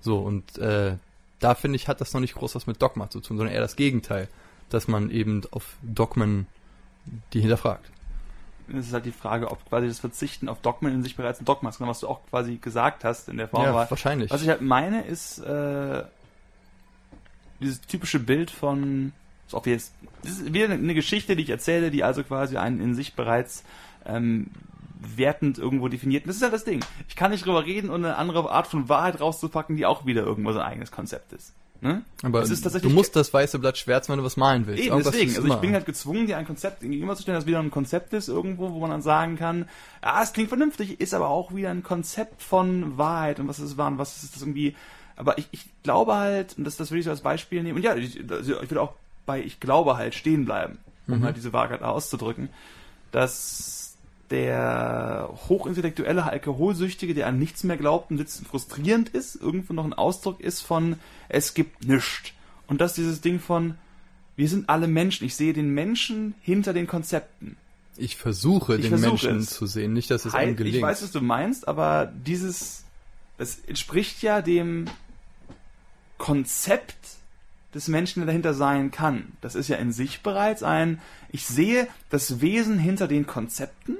[0.00, 0.96] So, und äh,
[1.40, 3.62] da finde ich, hat das noch nicht groß was mit Dogma zu tun, sondern eher
[3.62, 4.28] das Gegenteil,
[4.68, 6.46] dass man eben auf Dogmen
[7.32, 7.90] die hinterfragt.
[8.68, 11.44] Es ist halt die Frage, ob quasi das Verzichten auf Dogmen in sich bereits ein
[11.44, 13.66] Dogma ist, was du auch quasi gesagt hast in der Form.
[13.66, 14.30] Aber wahrscheinlich.
[14.30, 16.02] was ich halt meine, ist äh,
[17.60, 19.12] dieses typische Bild von,
[19.46, 19.92] so ob jetzt,
[20.22, 23.64] das ist wieder eine, Geschichte, die ich erzähle, die also quasi einen in sich bereits
[24.06, 24.48] ähm,
[25.16, 26.26] wertend irgendwo definiert.
[26.26, 26.80] Das ist halt das Ding.
[27.08, 30.22] Ich kann nicht drüber reden und eine andere Art von Wahrheit rauszupacken, die auch wieder
[30.22, 31.52] irgendwo sein eigenes Konzept ist.
[31.84, 32.02] Ne?
[32.22, 34.84] aber ist du musst das weiße Blatt schwärzen, wenn du was malen willst.
[34.84, 35.32] Eben, Irgendwas deswegen.
[35.32, 38.28] ist Also ich bin halt gezwungen, dir ein Konzept gegenüberzustellen, das wieder ein Konzept ist
[38.28, 39.68] irgendwo, wo man dann sagen kann,
[40.02, 43.76] ja, es klingt vernünftig, ist aber auch wieder ein Konzept von Wahrheit und was ist
[43.76, 44.74] wahr und was ist das irgendwie.
[45.16, 47.84] Aber ich, ich glaube halt, und das, das würde ich so als Beispiel nehmen, und
[47.84, 48.94] ja, ich, also ich würde auch
[49.26, 52.48] bei ich glaube halt stehen bleiben, um halt diese Wahrheit auszudrücken,
[53.12, 53.96] dass
[54.30, 59.92] der hochintellektuelle Alkoholsüchtige, der an nichts mehr glaubt und sitzen frustrierend ist, irgendwo noch ein
[59.92, 60.96] Ausdruck ist von
[61.28, 62.32] es gibt nichts.
[62.66, 63.74] Und dass dieses Ding von
[64.36, 67.56] wir sind alle Menschen, ich sehe den Menschen hinter den Konzepten.
[67.96, 69.50] ich versuche, Ich den versuche Menschen es.
[69.50, 70.76] zu sehen, nicht, dass es einem gelingt.
[70.76, 72.82] ich weiß, was du meinst, aber dieses,
[73.38, 74.86] es entspricht ja dem
[76.18, 76.96] Konzept
[77.74, 79.32] des Menschen, der dahinter sein kann.
[79.40, 81.00] Das ist ja in sich bereits ein,
[81.30, 83.96] ich sehe das Wesen hinter den Konzepten,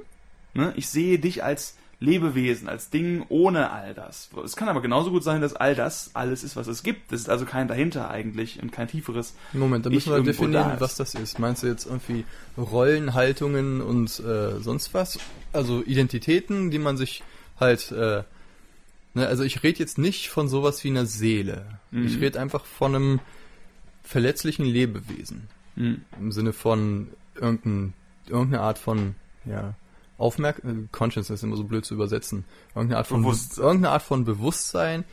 [0.53, 0.73] ne?
[0.77, 4.29] ich sehe dich als Lebewesen, als Ding ohne all das.
[4.43, 7.11] Es kann aber genauso gut sein, dass all das alles ist, was es gibt.
[7.11, 9.33] Das ist also kein dahinter eigentlich und kein tieferes.
[9.53, 11.39] Moment, da ich müssen wir irgendwo definieren, da was das ist.
[11.39, 12.25] Meinst du jetzt irgendwie
[12.57, 15.19] Rollenhaltungen und äh, sonst was?
[15.53, 17.23] Also Identitäten, die man sich
[17.59, 18.23] halt, äh,
[19.15, 21.79] ne, also ich rede jetzt nicht von sowas wie einer Seele.
[21.91, 22.05] Mhm.
[22.05, 23.19] Ich rede einfach von einem
[24.03, 25.47] verletzlichen Lebewesen.
[25.75, 26.01] Hm.
[26.19, 27.93] Im Sinne von irgendein,
[28.27, 29.75] irgendeine Art von, ja,
[30.17, 32.45] Aufmerk äh, Consciousness ist immer so blöd zu übersetzen.
[32.73, 33.63] Irgendeine Art von, Bewusstsein.
[33.65, 35.03] irgendeine Art von Bewusstsein,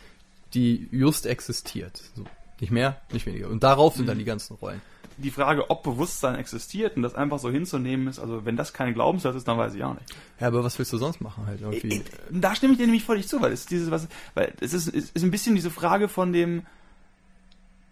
[0.54, 2.02] die just existiert.
[2.14, 2.24] So,
[2.62, 3.48] Nicht mehr, nicht weniger.
[3.48, 4.80] Und darauf sind dann die ganzen Rollen.
[5.16, 8.94] Die Frage, ob Bewusstsein existiert und das einfach so hinzunehmen ist, also wenn das keine
[8.94, 10.06] Glaubenssatz ist, dann weiß ich auch nicht.
[10.38, 11.96] Ja, aber was willst du sonst machen halt irgendwie?
[11.96, 14.74] Äh, äh, Da stimme ich dir nämlich völlig zu, weil es dieses was, weil es
[14.74, 16.64] ist, es ist ein bisschen diese Frage von dem,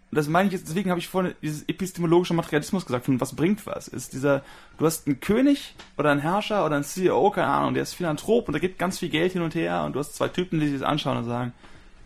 [0.09, 3.65] das meine ich jetzt, deswegen habe ich vorhin dieses epistemologische Materialismus gesagt, von was bringt
[3.65, 4.41] was, ist dieser,
[4.77, 8.47] du hast einen König oder einen Herrscher oder einen CEO, keine Ahnung, der ist Philanthrop
[8.47, 10.69] und der gibt ganz viel Geld hin und her und du hast zwei Typen, die
[10.69, 11.51] sich das anschauen und sagen,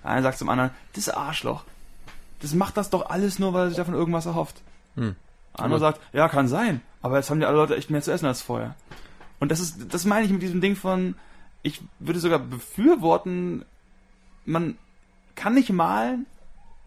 [0.01, 1.63] einer sagt zum anderen, das Arschloch,
[2.45, 4.61] das macht das doch alles nur, weil er sich davon irgendwas erhofft.
[4.95, 5.15] Hm.
[5.53, 8.25] Einer sagt, ja, kann sein, aber jetzt haben die alle Leute echt mehr zu essen
[8.25, 8.75] als vorher.
[9.39, 11.15] Und das ist, das meine ich mit diesem Ding von,
[11.63, 13.63] ich würde sogar befürworten,
[14.45, 14.77] man
[15.35, 16.25] kann nicht malen,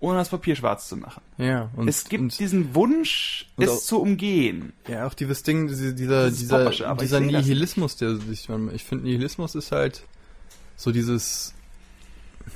[0.00, 1.22] ohne das Papier schwarz zu machen.
[1.38, 4.72] Ja, und es gibt und, diesen Wunsch, es auch- zu umgehen.
[4.86, 9.72] ja auch dieses Ding, diese, dieser, dieser, dieser Nihilismus, der sich, ich finde Nihilismus ist
[9.72, 10.02] halt
[10.76, 11.54] so dieses,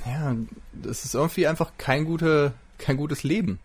[0.05, 0.35] ja,
[0.73, 2.53] das ist irgendwie einfach kein gute,
[2.83, 3.59] kein gutes Leben.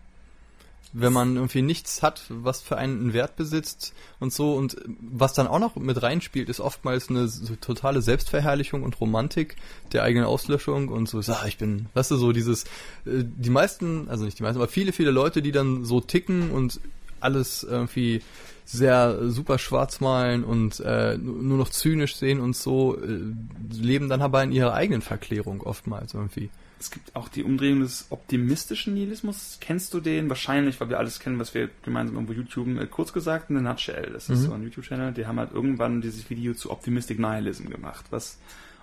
[0.91, 5.45] Wenn man irgendwie nichts hat, was für einen Wert besitzt und so und was dann
[5.45, 7.29] auch noch mit reinspielt, ist oftmals eine
[7.61, 9.55] totale Selbstverherrlichung und Romantik
[9.93, 12.63] der eigenen Auslöschung und so, ah, ich bin, weißt du, so dieses,
[13.05, 16.49] äh, die meisten, also nicht die meisten, aber viele, viele Leute, die dann so ticken
[16.49, 16.79] und
[17.19, 18.23] alles irgendwie
[18.65, 23.19] sehr super schwarz malen und äh, nu- nur noch zynisch sehen und so, äh,
[23.71, 26.49] leben dann aber in ihrer eigenen Verklärung oftmals irgendwie.
[26.79, 29.57] Es gibt auch die Umdrehung des optimistischen Nihilismus.
[29.59, 30.29] Kennst du den?
[30.29, 34.11] Wahrscheinlich, weil wir alles kennen, was wir gemeinsam irgendwo YouTube, äh, kurz gesagt, eine Nutshell.
[34.13, 34.45] Das ist Mhm.
[34.45, 38.05] so ein YouTube-Channel, die haben halt irgendwann dieses Video zu Optimistic Nihilism gemacht.
[38.11, 38.37] Was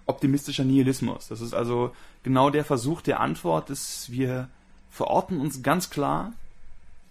[0.04, 1.28] optimistischer Nihilismus.
[1.28, 1.92] Das ist also
[2.22, 4.48] genau der Versuch der Antwort, dass wir
[4.90, 6.32] verorten uns ganz klar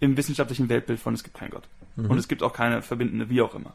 [0.00, 1.64] im wissenschaftlichen Weltbild von es gibt keinen Gott.
[1.96, 2.10] Mhm.
[2.10, 3.74] Und es gibt auch keine verbindende, wie auch immer.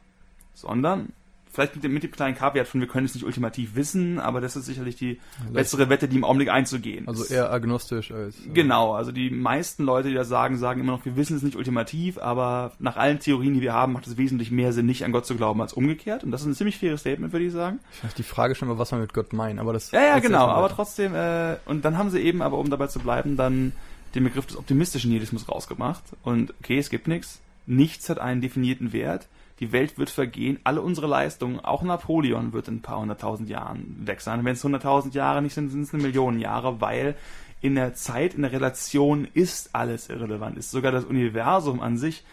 [0.54, 1.14] Sondern,
[1.54, 4.40] vielleicht mit dem, mit dem kleinen Kaviar von, wir können es nicht ultimativ wissen, aber
[4.42, 5.20] das ist sicherlich die
[5.52, 7.32] bessere Wette, die im Augenblick einzugehen Also ist.
[7.32, 8.36] eher agnostisch als.
[8.40, 11.44] äh, Genau, also die meisten Leute, die das sagen, sagen immer noch, wir wissen es
[11.44, 15.04] nicht ultimativ, aber nach allen Theorien, die wir haben, macht es wesentlich mehr Sinn, nicht
[15.04, 16.24] an Gott zu glauben, als umgekehrt.
[16.24, 17.80] Und das ist ein ziemlich faires Statement, würde ich sagen.
[18.08, 19.92] Ich die Frage schon mal, was man mit Gott meint, aber das.
[19.92, 23.00] Ja, ja, genau, aber trotzdem, äh, und dann haben sie eben, aber um dabei zu
[23.00, 23.74] bleiben, dann
[24.16, 26.04] den Begriff des optimistischen Nihilismus rausgemacht.
[26.24, 27.40] Und okay, es gibt nichts.
[27.66, 29.28] Nichts hat einen definierten Wert.
[29.62, 30.60] Die Welt wird vergehen.
[30.64, 34.44] Alle unsere Leistungen, auch Napoleon wird in ein paar hunderttausend Jahren weg sein.
[34.44, 37.16] Wenn es hunderttausend Jahre nicht sind, sind es eine Million Jahre, weil
[37.62, 40.58] in der Zeit, in der Relation ist alles irrelevant.
[40.58, 42.24] Ist sogar das Universum an sich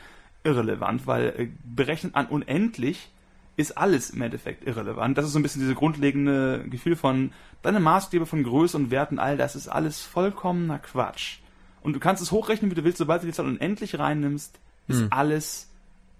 [0.42, 3.10] irrelevant, weil äh, berechnet an unendlich
[3.56, 5.18] ist alles im Endeffekt irrelevant.
[5.18, 9.18] Das ist so ein bisschen diese grundlegende Gefühl von deine Maßstäbe von Größe und Werten,
[9.18, 11.40] all das ist alles vollkommener Quatsch.
[11.82, 15.00] Und du kannst es hochrechnen, wie du willst, sobald du die Zahl unendlich reinnimmst, ist
[15.00, 15.08] Hm.
[15.10, 15.68] alles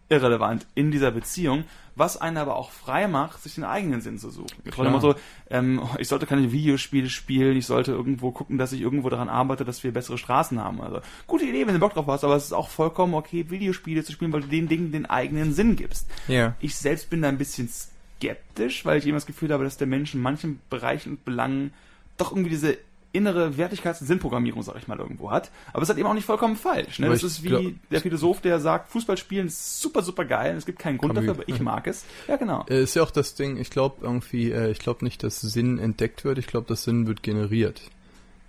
[0.09, 4.31] irrelevant in dieser Beziehung, was einen aber auch frei macht, sich den eigenen Sinn zu
[4.31, 4.57] suchen.
[4.65, 5.15] Ich immer so,
[5.51, 9.65] ähm, ich sollte keine Videospiele spielen, ich sollte irgendwo gucken, dass ich irgendwo daran arbeite,
[9.65, 10.81] dass wir bessere Straßen haben.
[10.81, 14.05] Also gute Idee, wenn du Bock drauf hast, aber es ist auch vollkommen okay, Videospiele
[14.05, 16.09] zu spielen, weil du den Dingen den eigenen Sinn gibst.
[16.29, 16.55] Ja.
[16.61, 19.87] Ich selbst bin da ein bisschen skeptisch, weil ich immer das Gefühl habe, dass der
[19.87, 21.73] Mensch in manchen Bereichen und Belangen
[22.17, 22.79] doch irgendwie diese
[23.13, 25.51] innere Wertigkeits- und Sinnprogrammierung, sag ich mal, irgendwo hat.
[25.73, 26.99] Aber es ist halt eben auch nicht vollkommen falsch.
[26.99, 27.09] Ne?
[27.09, 30.55] Das ist wie glaub- der Philosoph, der sagt, Fußball spielen ist super, super geil.
[30.57, 31.27] Es gibt keinen Grund Camus.
[31.29, 32.05] dafür, aber ich mag es.
[32.27, 32.67] Ja, genau.
[32.69, 35.79] Äh, Ist ja auch das Ding, ich glaube irgendwie, äh, ich glaube nicht, dass Sinn
[35.79, 37.81] entdeckt wird, ich glaube, dass Sinn wird generiert.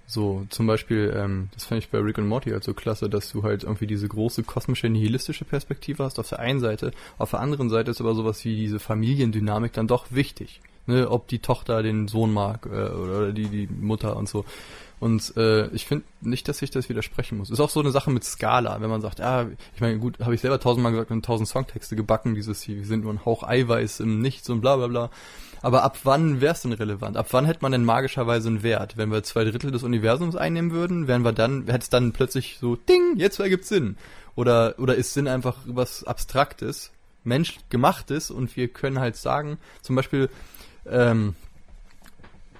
[0.06, 3.32] So, zum Beispiel, ähm, das fand ich bei Rick und Morty halt so klasse, dass
[3.32, 7.42] du halt irgendwie diese große kosmische nihilistische Perspektive hast auf der einen Seite, auf der
[7.42, 10.62] anderen Seite ist aber sowas wie diese Familiendynamik dann doch wichtig.
[10.90, 14.44] Ne, ob die Tochter den Sohn mag äh, oder die, die Mutter und so.
[15.00, 17.52] Und äh, ich finde nicht, dass ich das widersprechen muss.
[17.52, 20.34] Ist auch so eine Sache mit Skala, wenn man sagt, ah, ich meine, gut, habe
[20.34, 23.44] ich selber tausendmal gesagt und tausend Songtexte gebacken, dieses hier, wir sind nur ein Hauch
[23.44, 25.10] Eiweiß im Nichts und bla bla bla.
[25.62, 27.18] Aber ab wann wäre es denn relevant?
[27.18, 28.98] Ab wann hätte man denn magischerweise einen Wert?
[28.98, 32.58] Wenn wir zwei Drittel des Universums einnehmen würden, wären wir dann, hätte es dann plötzlich
[32.60, 33.96] so, ding, jetzt ergibt Sinn.
[34.36, 36.90] Oder, oder ist Sinn einfach was Abstraktes,
[37.24, 40.30] menschgemachtes und wir können halt sagen, zum Beispiel,
[40.86, 41.36] ähm,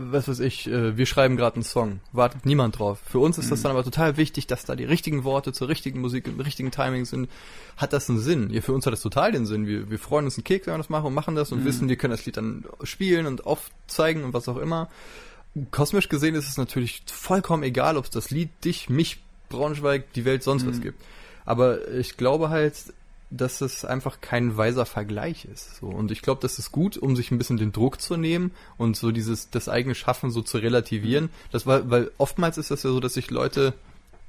[0.02, 3.00] was weiß ich, äh, wir schreiben gerade einen Song, wartet niemand drauf.
[3.06, 3.64] Für uns ist das Mhm.
[3.64, 7.04] dann aber total wichtig, dass da die richtigen Worte zur richtigen Musik im richtigen Timing
[7.04, 7.30] sind.
[7.76, 8.50] Hat das einen Sinn?
[8.50, 9.68] Ja, für uns hat das total den Sinn.
[9.68, 11.66] Wir, wir freuen uns einen Keks, wenn wir das machen und machen das und Mhm.
[11.66, 14.90] wissen, wir können das Lied dann spielen und aufzeigen und was auch immer.
[15.72, 20.24] Kosmisch gesehen ist es natürlich vollkommen egal, ob es das Lied dich, mich, Braunschweig, die
[20.24, 20.82] Welt sonst was Mhm.
[20.82, 21.04] gibt.
[21.46, 22.76] Aber ich glaube halt,
[23.32, 25.78] dass es einfach kein weiser Vergleich ist.
[25.78, 25.88] So.
[25.88, 28.98] Und ich glaube, das ist gut, um sich ein bisschen den Druck zu nehmen und
[28.98, 31.30] so dieses, das eigene Schaffen so zu relativieren.
[31.52, 33.74] Das war, weil oftmals ist das ja so, dass sich Leute,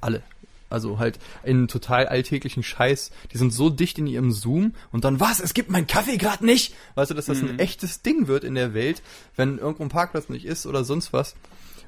[0.01, 0.21] alle,
[0.69, 5.19] also halt in total alltäglichen Scheiß, die sind so dicht in ihrem Zoom und dann,
[5.19, 6.75] was, es gibt meinen Kaffee gerade nicht?
[6.95, 7.59] Weißt du, dass das ein Mhm.
[7.59, 9.01] echtes Ding wird in der Welt,
[9.35, 11.35] wenn irgendwo ein Parkplatz nicht ist oder sonst was.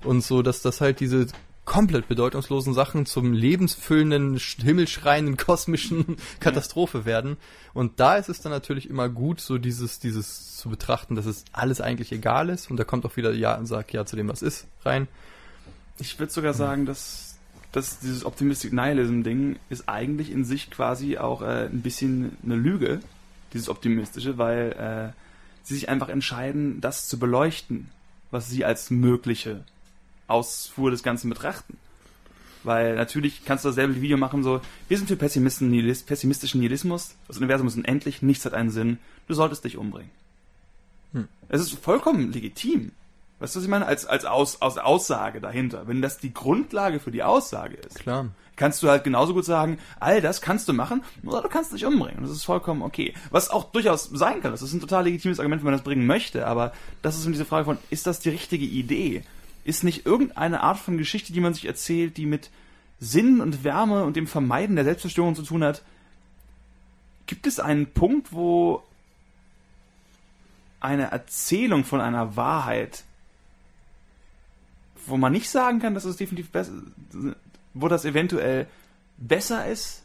[0.03, 1.28] Und so, dass das halt diese
[1.66, 7.38] komplett bedeutungslosen Sachen zum lebensfüllenden, himmelschreienden, kosmischen Katastrophe werden.
[7.74, 11.45] Und da ist es dann natürlich immer gut, so dieses, dieses zu betrachten, dass es
[11.53, 12.70] alles eigentlich egal ist.
[12.70, 15.07] Und da kommt auch wieder Ja und sagt Ja zu dem, was ist, rein.
[15.99, 17.38] Ich würde sogar sagen, dass,
[17.72, 22.99] dass dieses Optimistic Nihilism-Ding ist eigentlich in sich quasi auch äh, ein bisschen eine Lüge,
[23.53, 25.14] dieses Optimistische, weil äh,
[25.64, 27.89] sie sich einfach entscheiden, das zu beleuchten,
[28.32, 29.64] was sie als mögliche
[30.28, 31.78] Ausfuhr des Ganzen betrachten.
[32.64, 37.16] Weil natürlich kannst du dasselbe Video machen, so, wir sind für Pessimisten, Nihilist, pessimistischen Nihilismus,
[37.28, 40.12] das Universum ist unendlich, nichts hat einen Sinn, du solltest dich umbringen.
[41.12, 41.28] Hm.
[41.50, 42.92] Es ist vollkommen legitim.
[43.40, 43.86] Weißt du, was ich meine?
[43.86, 45.88] Als, als Aus, aus Aussage dahinter.
[45.88, 48.28] Wenn das die Grundlage für die Aussage ist, Klar.
[48.56, 51.86] kannst du halt genauso gut sagen, all das kannst du machen, oder du kannst dich
[51.86, 52.22] umbringen.
[52.22, 53.14] Das ist vollkommen okay.
[53.32, 54.52] Was auch durchaus sein kann.
[54.52, 56.72] Das ist ein total legitimes Argument, wenn man das bringen möchte, aber
[57.02, 59.24] das ist eben diese Frage von, ist das die richtige Idee?
[59.64, 62.49] Ist nicht irgendeine Art von Geschichte, die man sich erzählt, die mit
[62.99, 65.82] Sinn und Wärme und dem Vermeiden der Selbstzerstörung zu tun hat?
[67.28, 68.84] Gibt es einen Punkt, wo
[70.80, 73.03] eine Erzählung von einer Wahrheit,
[75.05, 76.72] wo man nicht sagen kann, dass es definitiv besser,
[77.74, 78.68] wo das eventuell
[79.18, 80.03] besser ist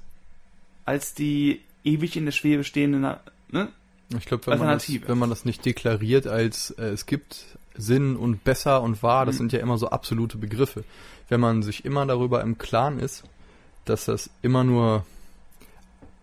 [0.84, 2.98] als die ewig in der Schwebe stehende,
[3.50, 3.68] ne?
[4.16, 7.44] Ich glaube, wenn, man das- wenn man das nicht deklariert als äh, es gibt
[7.78, 9.38] Sinn und besser und wahr, das Mhm.
[9.38, 10.84] sind ja immer so absolute Begriffe.
[11.28, 13.24] Wenn man sich immer darüber im Klaren ist,
[13.86, 15.06] dass das immer nur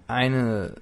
[0.07, 0.75] eine,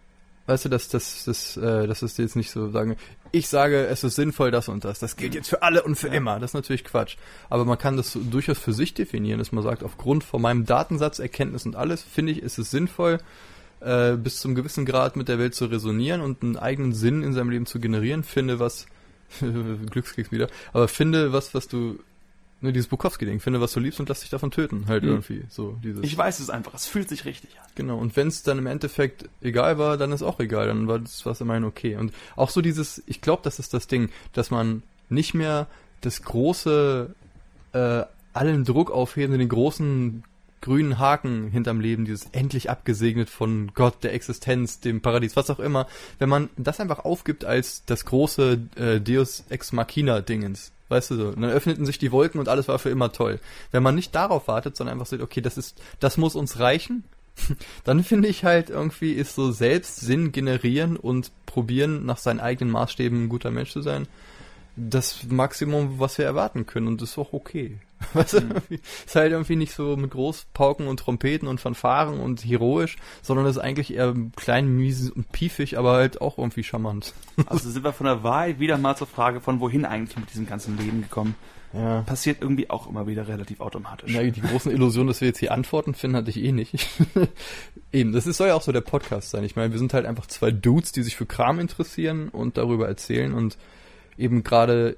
[0.47, 2.95] weißt du, dass das, das, äh, das ist jetzt nicht so sagen,
[3.31, 4.99] ich sage, es ist sinnvoll, das und das.
[4.99, 6.13] Das gilt jetzt für alle und für Ja.
[6.13, 6.39] immer.
[6.39, 7.15] Das ist natürlich Quatsch.
[7.49, 11.17] Aber man kann das durchaus für sich definieren, dass man sagt, aufgrund von meinem Datensatz,
[11.19, 13.17] Erkenntnis und alles, finde ich, ist es sinnvoll,
[13.79, 17.33] äh, bis zum gewissen Grad mit der Welt zu resonieren und einen eigenen Sinn in
[17.33, 18.23] seinem Leben zu generieren.
[18.23, 18.85] Finde was,
[19.91, 21.99] Glückskeks wieder, aber finde was, was du,
[22.61, 25.09] ne, dieses Bukowski-Ding, finde was du liebst und lass dich davon töten, halt Mhm.
[25.09, 26.03] irgendwie, so dieses.
[26.03, 27.65] Ich weiß es einfach, es fühlt sich richtig an.
[27.75, 30.99] Genau, und wenn es dann im Endeffekt egal war, dann ist auch egal, dann war
[30.99, 31.95] das was immerhin okay.
[31.95, 35.67] Und auch so dieses, ich glaube, das ist das Ding, dass man nicht mehr
[36.01, 37.13] das große,
[37.73, 38.03] äh,
[38.33, 40.23] allen Druck aufheben, den großen
[40.63, 45.59] grünen Haken hinterm Leben, dieses endlich abgesegnet von Gott, der Existenz, dem Paradies, was auch
[45.59, 45.87] immer,
[46.19, 51.15] wenn man das einfach aufgibt als das große äh, Deus Ex Machina Dingens, weißt du
[51.15, 53.39] so, dann öffneten sich die Wolken und alles war für immer toll.
[53.71, 57.03] Wenn man nicht darauf wartet, sondern einfach sagt, okay, das ist, das muss uns reichen,
[57.83, 62.71] dann finde ich halt irgendwie ist so selbst Sinn generieren und probieren nach seinen eigenen
[62.71, 64.07] Maßstäben ein guter Mensch zu sein,
[64.77, 67.79] das Maximum, was wir erwarten können und das ist auch okay.
[68.13, 68.51] Weißt du, Mhm.
[68.51, 73.45] irgendwie, ist halt irgendwie nicht so mit Großpauken und Trompeten und Fanfaren und heroisch, sondern
[73.45, 77.13] ist eigentlich eher klein, mies und piefig, aber halt auch irgendwie charmant.
[77.47, 80.45] Also sind wir von der Wahrheit wieder mal zur Frage von wohin eigentlich mit diesem
[80.47, 81.35] ganzen Leben gekommen.
[81.73, 82.01] Ja.
[82.01, 84.11] Passiert irgendwie auch immer wieder relativ automatisch.
[84.13, 86.87] Na, die großen Illusionen, dass wir jetzt hier Antworten finden, hatte ich eh nicht.
[87.91, 89.43] Eben, das ist, soll ja auch so der Podcast sein.
[89.43, 92.87] Ich meine, wir sind halt einfach zwei Dudes, die sich für Kram interessieren und darüber
[92.87, 93.57] erzählen und
[94.19, 94.97] eben gerade,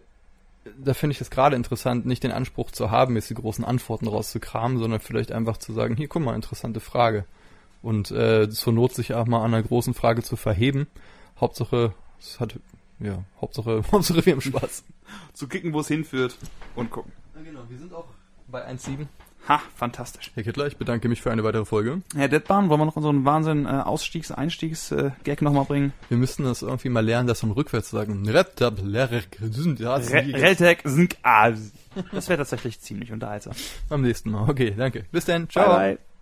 [0.77, 4.07] da finde ich es gerade interessant, nicht den Anspruch zu haben, jetzt die großen Antworten
[4.07, 7.25] rauszukramen, sondern vielleicht einfach zu sagen, hier, guck mal, interessante Frage.
[7.81, 10.87] Und äh, zur Not sich auch mal an einer großen Frage zu verheben.
[11.39, 12.59] Hauptsache, es hat,
[12.99, 14.83] ja, Hauptsache, Hauptsache wir haben Spaß.
[15.33, 16.35] Zu kicken, wo es hinführt
[16.75, 17.11] und gucken.
[17.35, 18.07] Ja, genau, wir sind auch
[18.47, 19.07] bei 1.7.
[19.47, 20.31] Ha, fantastisch.
[20.33, 22.01] Herr Kittler, ich bedanke mich für eine weitere Folge.
[22.15, 25.93] Herr Deadbahn, wollen wir noch unseren Wahnsinn äh, Ausstiegs-, Einstiegs-Gag nochmal bringen?
[26.09, 28.23] Wir müssten das irgendwie mal lernen, das von rückwärts zu sagen.
[30.33, 31.17] Reltek sind
[32.11, 33.53] Das wäre tatsächlich ziemlich unterhaltsam.
[33.89, 34.49] Am nächsten Mal.
[34.49, 35.05] Okay, danke.
[35.11, 35.49] Bis dann.
[35.49, 35.67] Ciao.
[35.67, 36.14] Bye, bye.